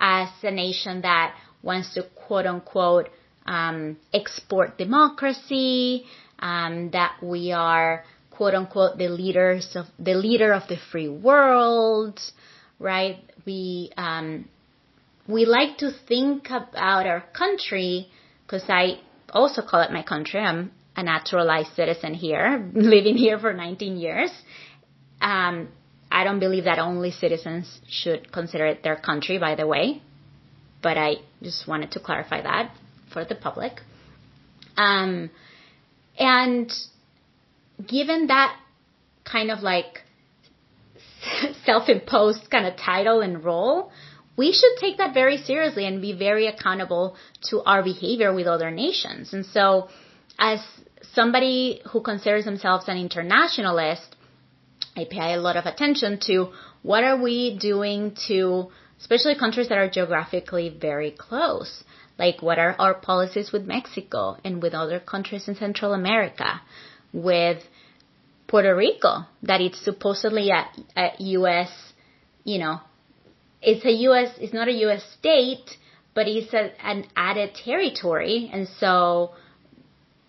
[0.00, 3.08] as a nation that wants to quote unquote
[3.46, 6.04] um, export democracy,
[6.38, 12.20] um, that we are quote unquote the leaders of the leader of the free world,
[12.78, 13.18] right?
[13.44, 14.48] We um,
[15.26, 18.08] we like to think about our country
[18.46, 19.00] because I
[19.32, 20.40] also call it my country.
[20.40, 24.30] I'm a naturalized citizen here, living here for 19 years.
[25.20, 25.68] Um,
[26.10, 30.02] I don't believe that only citizens should consider it their country, by the way,
[30.82, 32.72] but I just wanted to clarify that
[33.12, 33.80] for the public.
[34.76, 35.30] Um,
[36.18, 36.72] and
[37.86, 38.56] given that
[39.24, 40.02] kind of like
[41.64, 43.92] self-imposed kind of title and role,
[44.38, 47.16] we should take that very seriously and be very accountable
[47.50, 49.34] to our behavior with other nations.
[49.34, 49.88] And so
[50.38, 50.60] as
[51.12, 54.16] somebody who considers themselves an internationalist,
[54.96, 58.68] I pay a lot of attention to what are we doing to
[59.00, 61.84] especially countries that are geographically very close.
[62.18, 66.60] Like what are our policies with Mexico and with other countries in Central America?
[67.12, 67.62] with
[68.46, 71.70] Puerto Rico that it's supposedly a, a U.S.
[72.44, 72.80] You know,
[73.60, 74.34] it's a U.S.
[74.38, 75.02] It's not a U.S.
[75.18, 75.76] state,
[76.14, 79.32] but it's a, an added territory, and so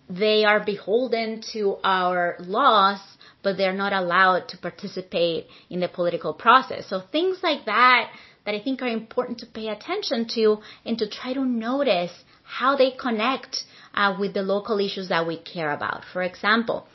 [0.08, 3.00] they are beholden to our laws,
[3.42, 6.88] but they're not allowed to participate in the political process.
[6.88, 8.10] So things like that
[8.44, 12.12] that I think are important to pay attention to and to try to notice
[12.42, 13.64] how they connect
[13.94, 16.04] uh, with the local issues that we care about.
[16.12, 16.86] For example,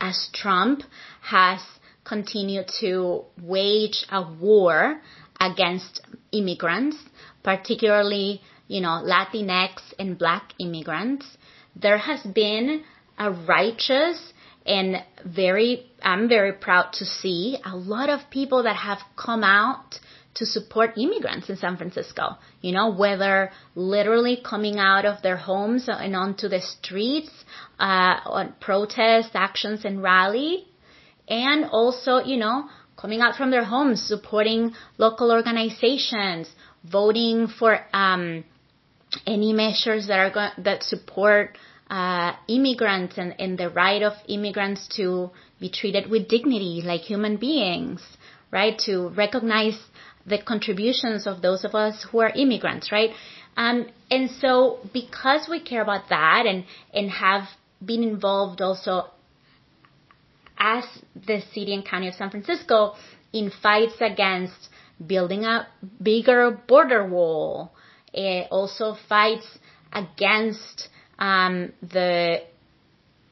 [0.00, 0.82] as Trump
[1.22, 1.60] has
[2.04, 5.00] continued to wage a war
[5.40, 6.00] against
[6.32, 6.96] immigrants,
[7.42, 11.26] particularly, you know, Latinx and black immigrants,
[11.76, 12.84] there has been
[13.18, 14.32] a righteous
[14.66, 19.98] and very, I'm very proud to see a lot of people that have come out
[20.34, 22.36] to support immigrants in San Francisco.
[22.60, 27.32] You know, whether literally coming out of their homes and onto the streets
[27.78, 30.66] uh, on protest actions and rally,
[31.28, 32.68] and also, you know,
[33.00, 36.48] coming out from their homes, supporting local organizations,
[36.84, 38.44] voting for um,
[39.26, 41.56] any measures that are go- that support
[41.90, 45.30] uh, immigrants and, and the right of immigrants to
[45.60, 48.02] be treated with dignity like human beings,
[48.50, 48.78] right?
[48.80, 49.78] To recognize
[50.26, 53.10] the contributions of those of us who are immigrants, right?
[53.56, 57.44] Um, and so because we care about that and, and have
[57.84, 59.06] been involved also
[60.58, 60.84] as
[61.14, 62.94] the city and county of San Francisco
[63.32, 64.68] in fights against
[65.04, 65.68] building a
[66.02, 67.72] bigger border wall,
[68.12, 69.46] it also fights
[69.92, 70.88] against
[71.18, 72.38] um, the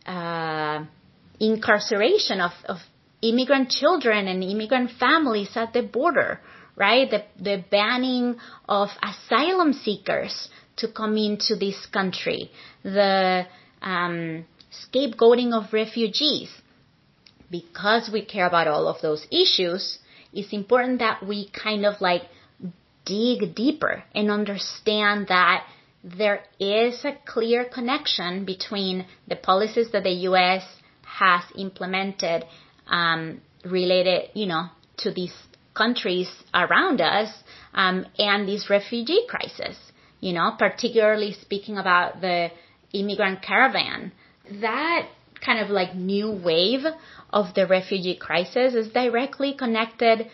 [0.06, 0.84] uh,
[1.40, 2.78] incarceration of, of
[3.22, 6.40] immigrant children and immigrant families at the border,
[6.76, 7.10] right?
[7.10, 8.36] The, the banning
[8.68, 12.50] of asylum seekers to come into this country,
[12.82, 13.46] the
[13.82, 16.50] um, scapegoating of refugees.
[17.50, 19.98] Because we care about all of those issues,
[20.32, 22.22] it's important that we kind of like
[23.04, 25.64] dig deeper and understand that
[26.02, 30.62] there is a clear connection between the policies that the U.S.
[31.02, 32.44] has implemented
[32.86, 34.66] um, related, you know,
[34.98, 35.34] to these
[35.74, 37.30] countries around us
[37.74, 39.76] um, and this refugee crisis.
[40.20, 42.50] You know, particularly speaking about the
[42.92, 44.12] immigrant caravan.
[44.60, 45.08] That
[45.46, 46.84] kind of like new wave
[47.30, 50.28] of the refugee crisis is directly connected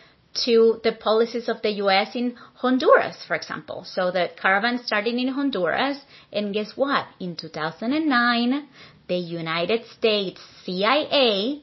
[0.46, 3.84] to the policies of the US in Honduras, for example.
[3.84, 5.98] So the caravan started in Honduras,
[6.32, 7.06] and guess what?
[7.20, 8.66] In 2009,
[9.08, 11.62] the United States CIA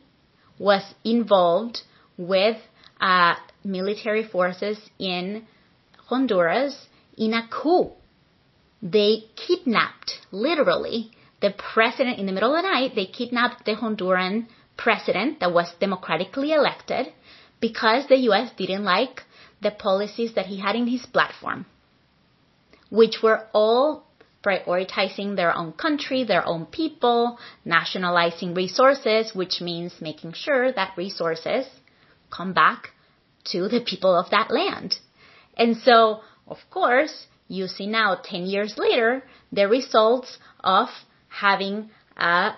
[0.60, 1.82] was involved
[2.18, 2.58] with
[3.02, 5.48] uh, military forces in
[6.06, 6.88] Honduras
[7.18, 7.92] in a coup.
[8.84, 11.12] They kidnapped, literally,
[11.42, 12.94] the president in the middle of the night.
[12.96, 17.14] They kidnapped the Honduran president that was democratically elected
[17.60, 19.24] because the US didn't like
[19.62, 21.66] the policies that he had in his platform,
[22.90, 24.06] which were all
[24.44, 31.66] prioritizing their own country, their own people, nationalizing resources, which means making sure that resources
[32.30, 32.92] come back
[33.44, 34.96] to the people of that land.
[35.58, 40.88] And so, of course, you see now 10 years later, the results of
[41.30, 42.52] having a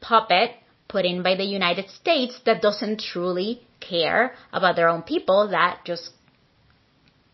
[0.00, 0.50] puppet
[0.88, 5.80] put in by the United States that doesn't truly care about their own people, that
[5.84, 6.10] just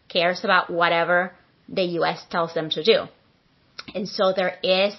[0.08, 1.32] cares about whatever
[1.68, 3.06] the US tells them to do.
[3.94, 4.94] And so there is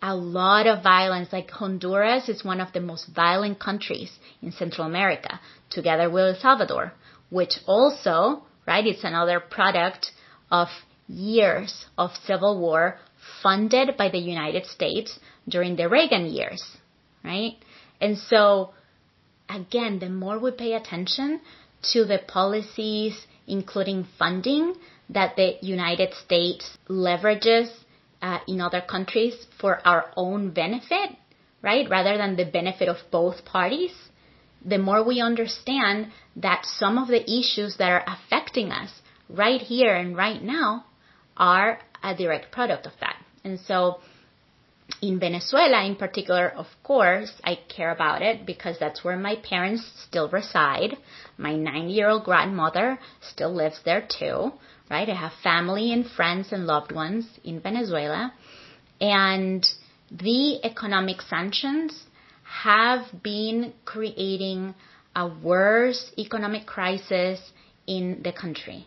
[0.00, 1.32] a lot of violence.
[1.32, 4.10] Like Honduras is one of the most violent countries
[4.42, 6.92] in Central America, together with El Salvador,
[7.30, 10.12] which also, right, it's another product
[10.50, 10.68] of
[11.08, 12.98] years of civil war
[13.44, 16.62] funded by the United States during the Reagan years,
[17.22, 17.56] right?
[18.00, 18.72] And so
[19.48, 21.40] again, the more we pay attention
[21.92, 24.74] to the policies, including funding
[25.10, 27.68] that the United States leverages
[28.22, 31.10] uh, in other countries for our own benefit,
[31.62, 33.92] right, rather than the benefit of both parties,
[34.64, 39.94] the more we understand that some of the issues that are affecting us right here
[39.94, 40.86] and right now
[41.36, 43.13] are a direct product of that.
[43.44, 44.00] And so
[45.00, 49.84] in Venezuela in particular, of course, I care about it because that's where my parents
[50.06, 50.96] still reside.
[51.36, 54.52] My nine year old grandmother still lives there too,
[54.90, 55.08] right?
[55.08, 58.32] I have family and friends and loved ones in Venezuela.
[59.00, 59.66] And
[60.10, 62.04] the economic sanctions
[62.44, 64.74] have been creating
[65.16, 67.40] a worse economic crisis
[67.86, 68.86] in the country.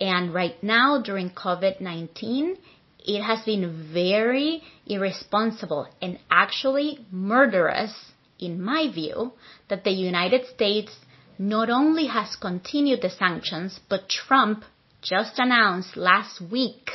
[0.00, 2.56] And right now, during COVID 19,
[3.04, 7.92] it has been very irresponsible and actually murderous,
[8.38, 9.32] in my view,
[9.68, 10.92] that the United States
[11.38, 14.64] not only has continued the sanctions, but Trump
[15.02, 16.90] just announced last week,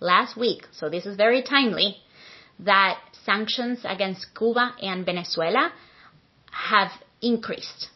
[0.00, 1.96] last week, so this is very timely,
[2.60, 5.70] that sanctions against Cuba and Venezuela
[6.50, 7.88] have increased.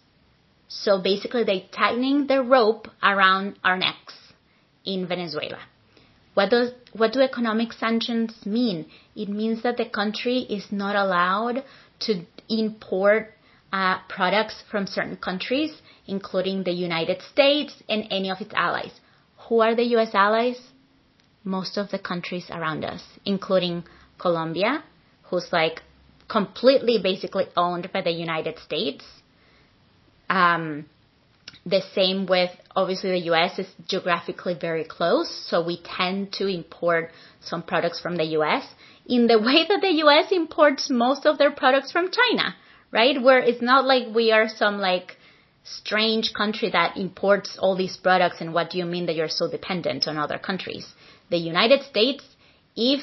[0.68, 4.14] So basically they're tightening the rope around our necks
[4.84, 5.58] in Venezuela.
[6.40, 8.86] What does what do economic sanctions mean?
[9.14, 11.62] It means that the country is not allowed
[12.06, 13.34] to import
[13.70, 18.94] uh, products from certain countries, including the United States and any of its allies.
[19.48, 20.14] Who are the U.S.
[20.14, 20.58] allies?
[21.44, 23.84] Most of the countries around us, including
[24.16, 24.82] Colombia,
[25.24, 25.82] who's like
[26.26, 29.04] completely basically owned by the United States.
[30.30, 30.86] Um,
[31.66, 37.10] the same with obviously the US is geographically very close, so we tend to import
[37.40, 38.64] some products from the US
[39.06, 42.54] in the way that the US imports most of their products from China,
[42.90, 43.20] right?
[43.20, 45.16] Where it's not like we are some like
[45.64, 49.50] strange country that imports all these products and what do you mean that you're so
[49.50, 50.94] dependent on other countries?
[51.28, 52.24] The United States,
[52.76, 53.02] if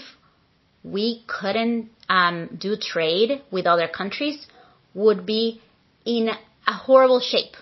[0.84, 4.48] we couldn't um, do trade with other countries,
[4.94, 5.62] would be
[6.06, 6.30] in
[6.66, 7.56] a horrible shape.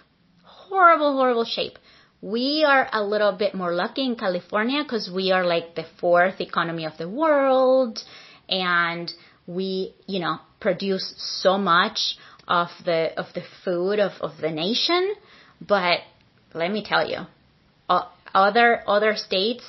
[0.76, 1.80] Horrible, horrible shape.
[2.22, 6.42] We are a little bit more lucky in California because we are like the fourth
[6.42, 8.04] economy of the world
[8.50, 9.10] and
[9.48, 15.14] we, you know, produce so much of the of the food of, of the nation.
[15.62, 16.00] But
[16.54, 17.20] let me tell you,
[18.34, 19.64] other other states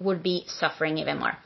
[0.00, 1.36] would be suffering even more.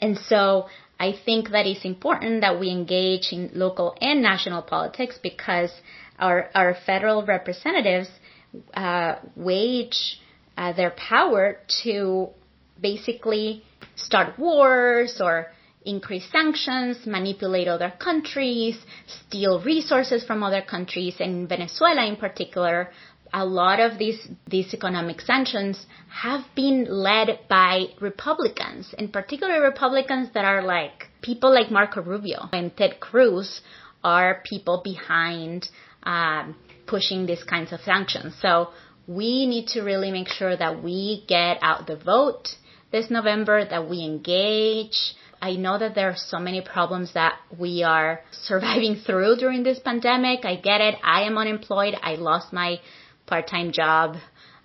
[0.00, 0.66] And so
[0.98, 5.70] I think that it's important that we engage in local and national politics because
[6.18, 8.08] our our federal representatives
[8.74, 10.20] uh, wage
[10.56, 12.28] uh, their power to
[12.80, 13.62] basically
[13.96, 15.48] start wars or
[15.84, 21.16] increase sanctions, manipulate other countries, steal resources from other countries.
[21.18, 22.90] In Venezuela, in particular,
[23.34, 30.28] a lot of these these economic sanctions have been led by Republicans, in particular Republicans
[30.34, 33.62] that are like people like Marco Rubio and Ted Cruz
[34.04, 35.68] are people behind
[36.02, 38.34] um, pushing these kinds of sanctions.
[38.40, 38.68] So
[39.06, 42.48] we need to really make sure that we get out the vote
[42.90, 47.82] this November, that we engage, I know that there are so many problems that we
[47.82, 50.44] are surviving through during this pandemic.
[50.44, 50.94] I get it.
[51.02, 51.96] I am unemployed.
[52.00, 52.78] I lost my
[53.26, 54.16] part-time job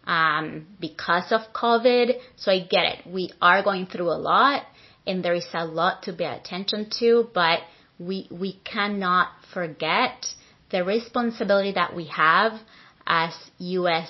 [0.06, 2.20] um, because of COVID.
[2.36, 3.08] So I get it.
[3.08, 4.68] We are going through a lot
[5.08, 7.62] and there is a lot to pay attention to, but
[7.98, 10.28] we, we cannot forget
[10.70, 12.60] the responsibility that we have
[13.06, 14.10] as U.S.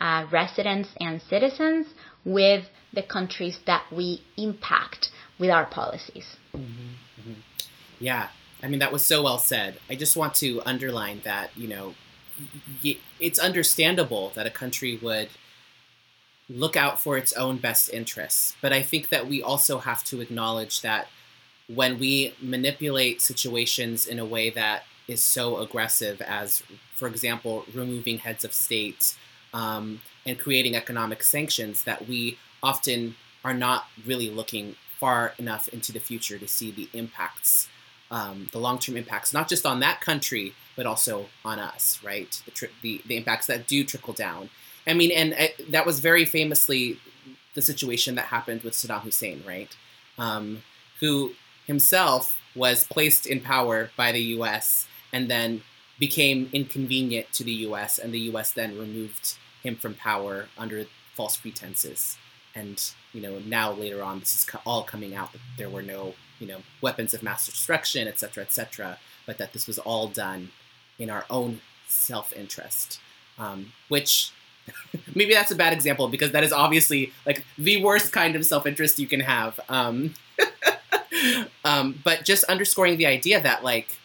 [0.00, 1.86] Uh, residents and citizens
[2.24, 6.36] with the countries that we impact with our policies.
[6.54, 7.40] Mm-hmm, mm-hmm.
[7.98, 8.28] Yeah,
[8.62, 9.78] I mean, that was so well said.
[9.88, 11.94] I just want to underline that, you know,
[13.20, 15.28] it's understandable that a country would
[16.48, 18.56] look out for its own best interests.
[18.60, 21.08] But I think that we also have to acknowledge that
[21.68, 26.62] when we manipulate situations in a way that is so aggressive as,
[26.94, 29.16] for example, removing heads of state
[29.52, 35.92] um, and creating economic sanctions, that we often are not really looking far enough into
[35.92, 37.68] the future to see the impacts,
[38.10, 42.40] um, the long-term impacts, not just on that country, but also on us, right?
[42.46, 44.48] The, tri- the, the impacts that do trickle down.
[44.86, 46.98] I mean, and uh, that was very famously
[47.54, 49.74] the situation that happened with Saddam Hussein, right?
[50.18, 50.62] Um,
[51.00, 51.32] who
[51.66, 54.86] himself was placed in power by the U.S.
[55.14, 55.62] and then
[55.98, 57.98] became inconvenient to the U.S.
[57.98, 58.50] and the U.S.
[58.50, 62.18] then removed him from power under false pretenses
[62.54, 66.14] and you know now later on this is all coming out that there were no
[66.40, 70.08] you know weapons of mass destruction et cetera et cetera but that this was all
[70.08, 70.50] done
[70.98, 73.00] in our own self-interest
[73.38, 74.32] um, which
[75.14, 78.98] maybe that's a bad example because that is obviously like the worst kind of self-interest
[78.98, 80.14] you can have um,
[81.64, 83.98] um, but just underscoring the idea that like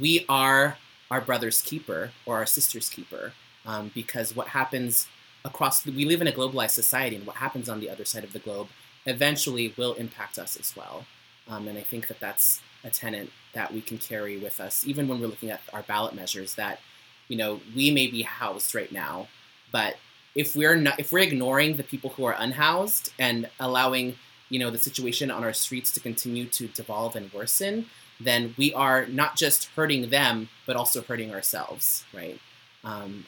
[0.00, 0.78] we are
[1.10, 3.32] our brother's keeper or our sister's keeper
[3.64, 5.08] um, because what happens
[5.44, 8.32] across we live in a globalized society and what happens on the other side of
[8.32, 8.68] the globe
[9.06, 11.06] eventually will impact us as well.
[11.48, 15.06] Um, and i think that that's a tenant that we can carry with us even
[15.08, 16.80] when we're looking at our ballot measures that
[17.28, 19.28] you know we may be housed right now.
[19.72, 19.96] But
[20.34, 24.16] if we're not if we're ignoring the people who are unhoused and allowing
[24.48, 27.86] you know the situation on our streets to continue to devolve and worsen
[28.20, 32.40] then we are not just hurting them but also hurting ourselves right
[32.84, 33.26] um,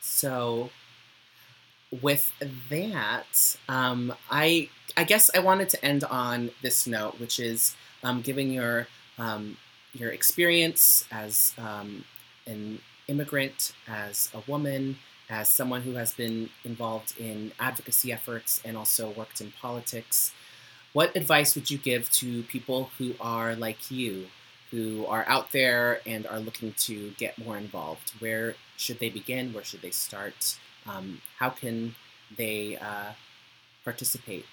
[0.00, 0.70] so
[2.02, 2.32] with
[2.70, 8.22] that, um, I I guess I wanted to end on this note, which is um,
[8.22, 9.56] giving your um,
[9.92, 12.04] your experience as um,
[12.46, 18.76] an immigrant, as a woman, as someone who has been involved in advocacy efforts and
[18.76, 20.32] also worked in politics.
[20.96, 24.12] What advice would you give to people who are like you,
[24.70, 28.06] who are out there and are looking to get more involved?
[28.18, 29.52] Where should they begin?
[29.54, 30.38] Where should they start?
[30.88, 31.94] um, how can
[32.36, 33.12] they uh,
[33.84, 34.44] participate?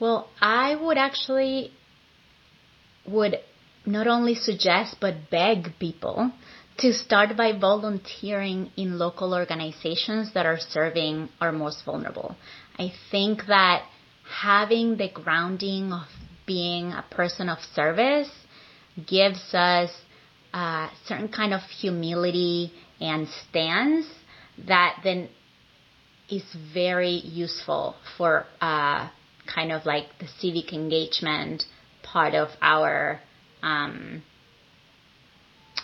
[0.00, 1.72] Well, I would actually
[3.06, 3.36] would
[3.86, 6.30] not only suggest but beg people
[6.78, 12.36] to start by volunteering in local organizations that are serving our most vulnerable.
[12.78, 13.84] I think that
[14.28, 16.06] having the grounding of
[16.46, 18.30] being a person of service
[19.06, 19.90] gives us
[20.52, 24.06] a certain kind of humility and stance
[24.66, 25.28] that then
[26.30, 26.42] is
[26.74, 29.08] very useful for uh,
[29.52, 31.64] kind of like the civic engagement
[32.02, 33.20] part of our
[33.62, 34.22] um,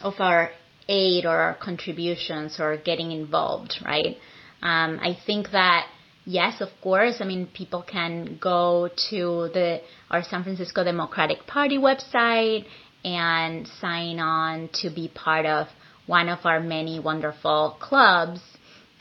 [0.03, 0.51] of our
[0.89, 4.17] aid or our contributions or getting involved, right?
[4.63, 5.87] Um, I think that
[6.25, 7.17] yes, of course.
[7.21, 12.65] I mean, people can go to the our San Francisco Democratic Party website
[13.05, 15.69] and sign on to be part of
[16.07, 18.41] one of our many wonderful clubs.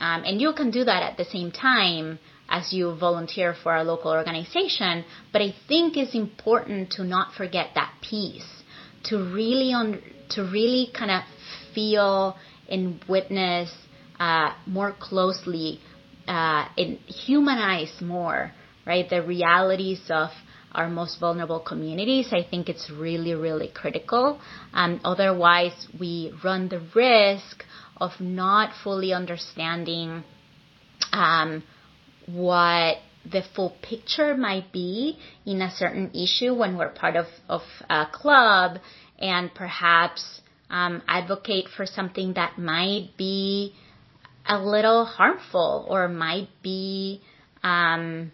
[0.00, 2.18] Um, and you can do that at the same time
[2.48, 5.04] as you volunteer for a local organization.
[5.32, 8.62] But I think it's important to not forget that piece,
[9.04, 9.72] to really
[10.30, 11.22] to really kind of
[11.74, 12.36] feel
[12.68, 13.72] and witness
[14.18, 15.80] uh, more closely
[16.26, 18.52] uh, and humanize more,
[18.86, 19.08] right?
[19.08, 20.30] The realities of
[20.72, 22.28] our most vulnerable communities.
[22.32, 24.40] I think it's really, really critical.
[24.72, 27.64] Um, otherwise, we run the risk
[27.96, 30.24] of not fully understanding
[31.12, 31.62] um,
[32.26, 32.96] what
[33.30, 38.06] the full picture might be in a certain issue when we're part of, of a
[38.12, 38.78] club
[39.18, 43.74] and perhaps um, advocate for something that might be
[44.46, 47.20] a little harmful or might be
[47.62, 48.30] um,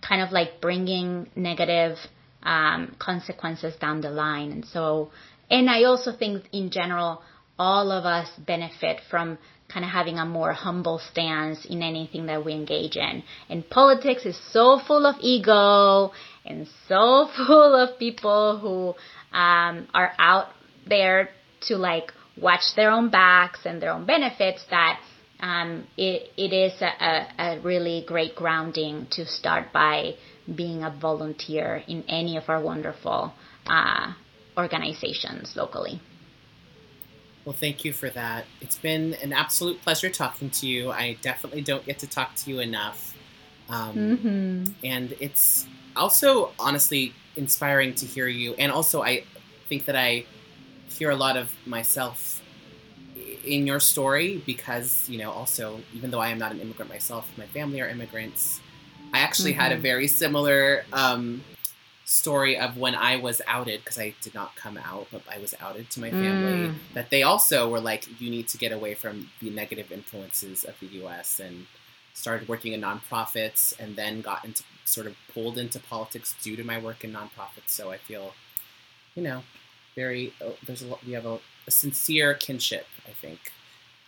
[0.00, 1.96] kind of like bringing negative
[2.42, 4.50] um, consequences down the line.
[4.50, 5.10] And so,
[5.50, 7.22] and I also think in general,
[7.58, 9.38] all of us benefit from
[9.72, 13.22] kind of having a more humble stance in anything that we engage in.
[13.48, 16.12] And politics is so full of ego
[16.44, 20.48] and so full of people who um, are out
[20.86, 21.30] there
[21.68, 25.00] to like watch their own backs and their own benefits that
[25.42, 30.14] um, it, it is a, a, really great grounding to start by
[30.52, 33.34] being a volunteer in any of our wonderful
[33.66, 34.12] uh,
[34.56, 36.00] organizations locally.
[37.44, 38.44] Well, thank you for that.
[38.60, 40.92] It's been an absolute pleasure talking to you.
[40.92, 43.16] I definitely don't get to talk to you enough.
[43.68, 44.64] Um, mm-hmm.
[44.84, 45.66] And it's
[45.96, 48.54] also honestly inspiring to hear you.
[48.54, 49.24] And also, I
[49.68, 50.24] think that I
[50.88, 52.41] hear a lot of myself
[53.44, 57.30] in your story because you know also even though I am not an immigrant myself,
[57.36, 58.60] my family are immigrants.
[59.12, 59.60] I actually mm-hmm.
[59.60, 59.82] had a mm-hmm.
[59.82, 61.42] very similar um,
[62.04, 65.54] story of when I was outed because I did not come out, but I was
[65.60, 66.68] outed to my family.
[66.68, 66.74] Mm.
[66.94, 70.74] That they also were like, you need to get away from the negative influences of
[70.80, 71.40] the U.S.
[71.40, 71.66] and
[72.14, 76.64] started working in nonprofits, and then got into sort of pulled into politics due to
[76.64, 77.68] my work in nonprofits.
[77.68, 78.34] So I feel,
[79.14, 79.42] you know,
[79.94, 83.52] very uh, there's a lot, we have a a sincere kinship, I think.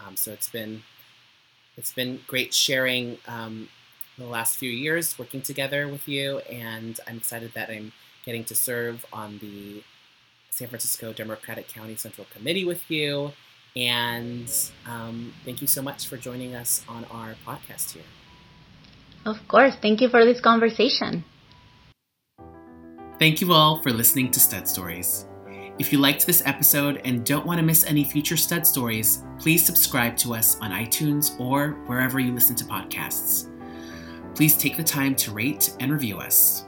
[0.05, 0.83] Um, so it's been
[1.77, 3.69] it's been great sharing um,
[4.17, 7.93] the last few years working together with you, and I'm excited that I'm
[8.25, 9.83] getting to serve on the
[10.51, 13.33] San Francisco Democratic County Central Committee with you.
[13.77, 14.49] And
[14.87, 18.05] um, thank you so much for joining us on our podcast here.
[19.27, 19.75] Of course.
[19.83, 21.25] Thank you for this conversation.
[23.19, 25.27] Thank you all for listening to Stud Stories.
[25.77, 29.67] If you liked this episode and don't want to miss any future stud stories, please
[29.67, 33.51] subscribe to us on iTunes or wherever you listen to podcasts.
[34.37, 36.67] Please take the time to rate and review us.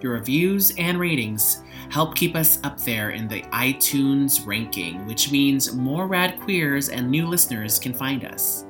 [0.00, 5.74] Your reviews and ratings help keep us up there in the iTunes ranking, which means
[5.74, 8.66] more rad queers and new listeners can find us.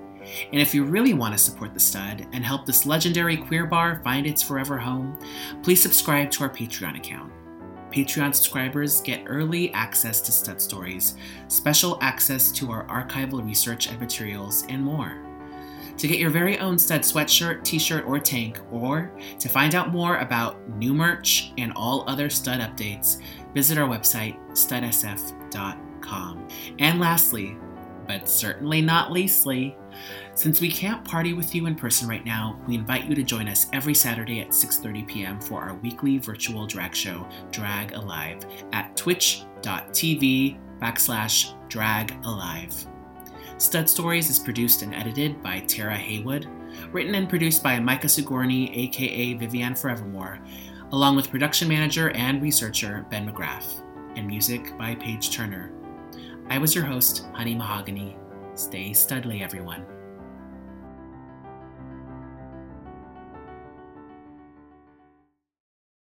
[0.51, 4.01] And if you really want to support the stud and help this legendary queer bar
[4.03, 5.18] find its forever home,
[5.62, 7.34] please subscribe to our Patreon account.
[7.95, 11.14] Patreon subscribers get early access to Stud Stories,
[11.47, 15.22] special access to our archival research and materials, and more.
[15.99, 19.92] To get your very own Stud sweatshirt, t shirt, or tank, or to find out
[19.92, 23.20] more about new merch and all other Stud updates,
[23.55, 26.49] visit our website, studsf.com.
[26.80, 27.57] And lastly,
[28.09, 29.76] but certainly not leastly,
[30.34, 33.49] since we can't party with you in person right now, we invite you to join
[33.49, 35.40] us every Saturday at 6:30 p.m.
[35.40, 42.86] for our weekly virtual drag show, Drag Alive, at twitch.tv backslash drag alive.
[43.59, 46.49] Stud Stories is produced and edited by Tara Haywood,
[46.92, 50.40] written and produced by Micah Sigourney, aka Vivian Forevermore,
[50.92, 53.82] along with production manager and researcher Ben McGrath,
[54.16, 55.70] and music by Paige Turner.
[56.51, 58.16] I was your host, Honey Mahogany.
[58.55, 59.84] Stay studly, everyone.